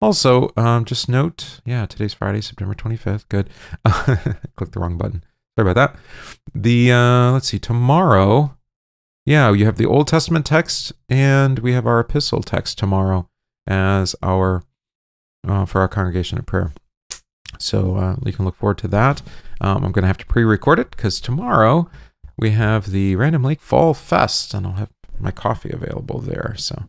Also, 0.00 0.54
um, 0.56 0.86
just 0.86 1.06
note, 1.06 1.60
yeah, 1.66 1.84
today's 1.84 2.14
Friday, 2.14 2.40
September 2.40 2.74
25th. 2.74 3.28
Good. 3.28 3.50
Click 4.56 4.70
the 4.72 4.80
wrong 4.80 4.96
button. 4.96 5.22
Sorry 5.58 5.70
about 5.70 5.74
that. 5.74 6.00
The 6.54 6.90
uh, 6.90 7.32
let's 7.32 7.48
see, 7.48 7.58
tomorrow, 7.58 8.56
yeah, 9.26 9.52
you 9.52 9.66
have 9.66 9.76
the 9.76 9.84
Old 9.84 10.08
Testament 10.08 10.46
text 10.46 10.94
and 11.10 11.58
we 11.58 11.74
have 11.74 11.86
our 11.86 12.00
epistle 12.00 12.40
text 12.40 12.78
tomorrow 12.78 13.28
as 13.66 14.16
our 14.22 14.64
uh, 15.46 15.66
for 15.66 15.82
our 15.82 15.88
congregation 15.88 16.38
at 16.38 16.46
prayer. 16.46 16.72
So 17.58 17.96
uh, 17.96 18.16
you 18.24 18.32
can 18.32 18.46
look 18.46 18.56
forward 18.56 18.78
to 18.78 18.88
that. 18.88 19.20
Um, 19.60 19.84
I'm 19.84 19.92
going 19.92 20.02
to 20.02 20.08
have 20.08 20.18
to 20.18 20.26
pre-record 20.26 20.78
it 20.78 20.90
because 20.90 21.20
tomorrow 21.20 21.90
we 22.36 22.50
have 22.50 22.90
the 22.90 23.16
Random 23.16 23.42
Lake 23.42 23.60
Fall 23.60 23.94
Fest, 23.94 24.54
and 24.54 24.66
I'll 24.66 24.74
have 24.74 24.90
my 25.18 25.30
coffee 25.30 25.70
available 25.70 26.20
there. 26.20 26.54
So 26.56 26.88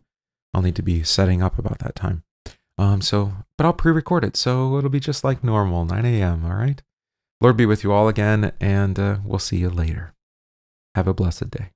I'll 0.54 0.62
need 0.62 0.76
to 0.76 0.82
be 0.82 1.02
setting 1.02 1.42
up 1.42 1.58
about 1.58 1.80
that 1.80 1.94
time. 1.94 2.22
Um, 2.78 3.00
so, 3.02 3.32
but 3.58 3.66
I'll 3.66 3.72
pre-record 3.72 4.24
it, 4.24 4.36
so 4.36 4.78
it'll 4.78 4.90
be 4.90 5.00
just 5.00 5.24
like 5.24 5.44
normal, 5.44 5.84
9 5.84 6.04
a.m. 6.04 6.44
All 6.44 6.54
right. 6.54 6.80
Lord 7.40 7.56
be 7.56 7.66
with 7.66 7.84
you 7.84 7.92
all 7.92 8.08
again, 8.08 8.52
and 8.60 8.98
uh, 8.98 9.18
we'll 9.24 9.38
see 9.38 9.58
you 9.58 9.70
later. 9.70 10.14
Have 10.94 11.08
a 11.08 11.14
blessed 11.14 11.50
day. 11.50 11.70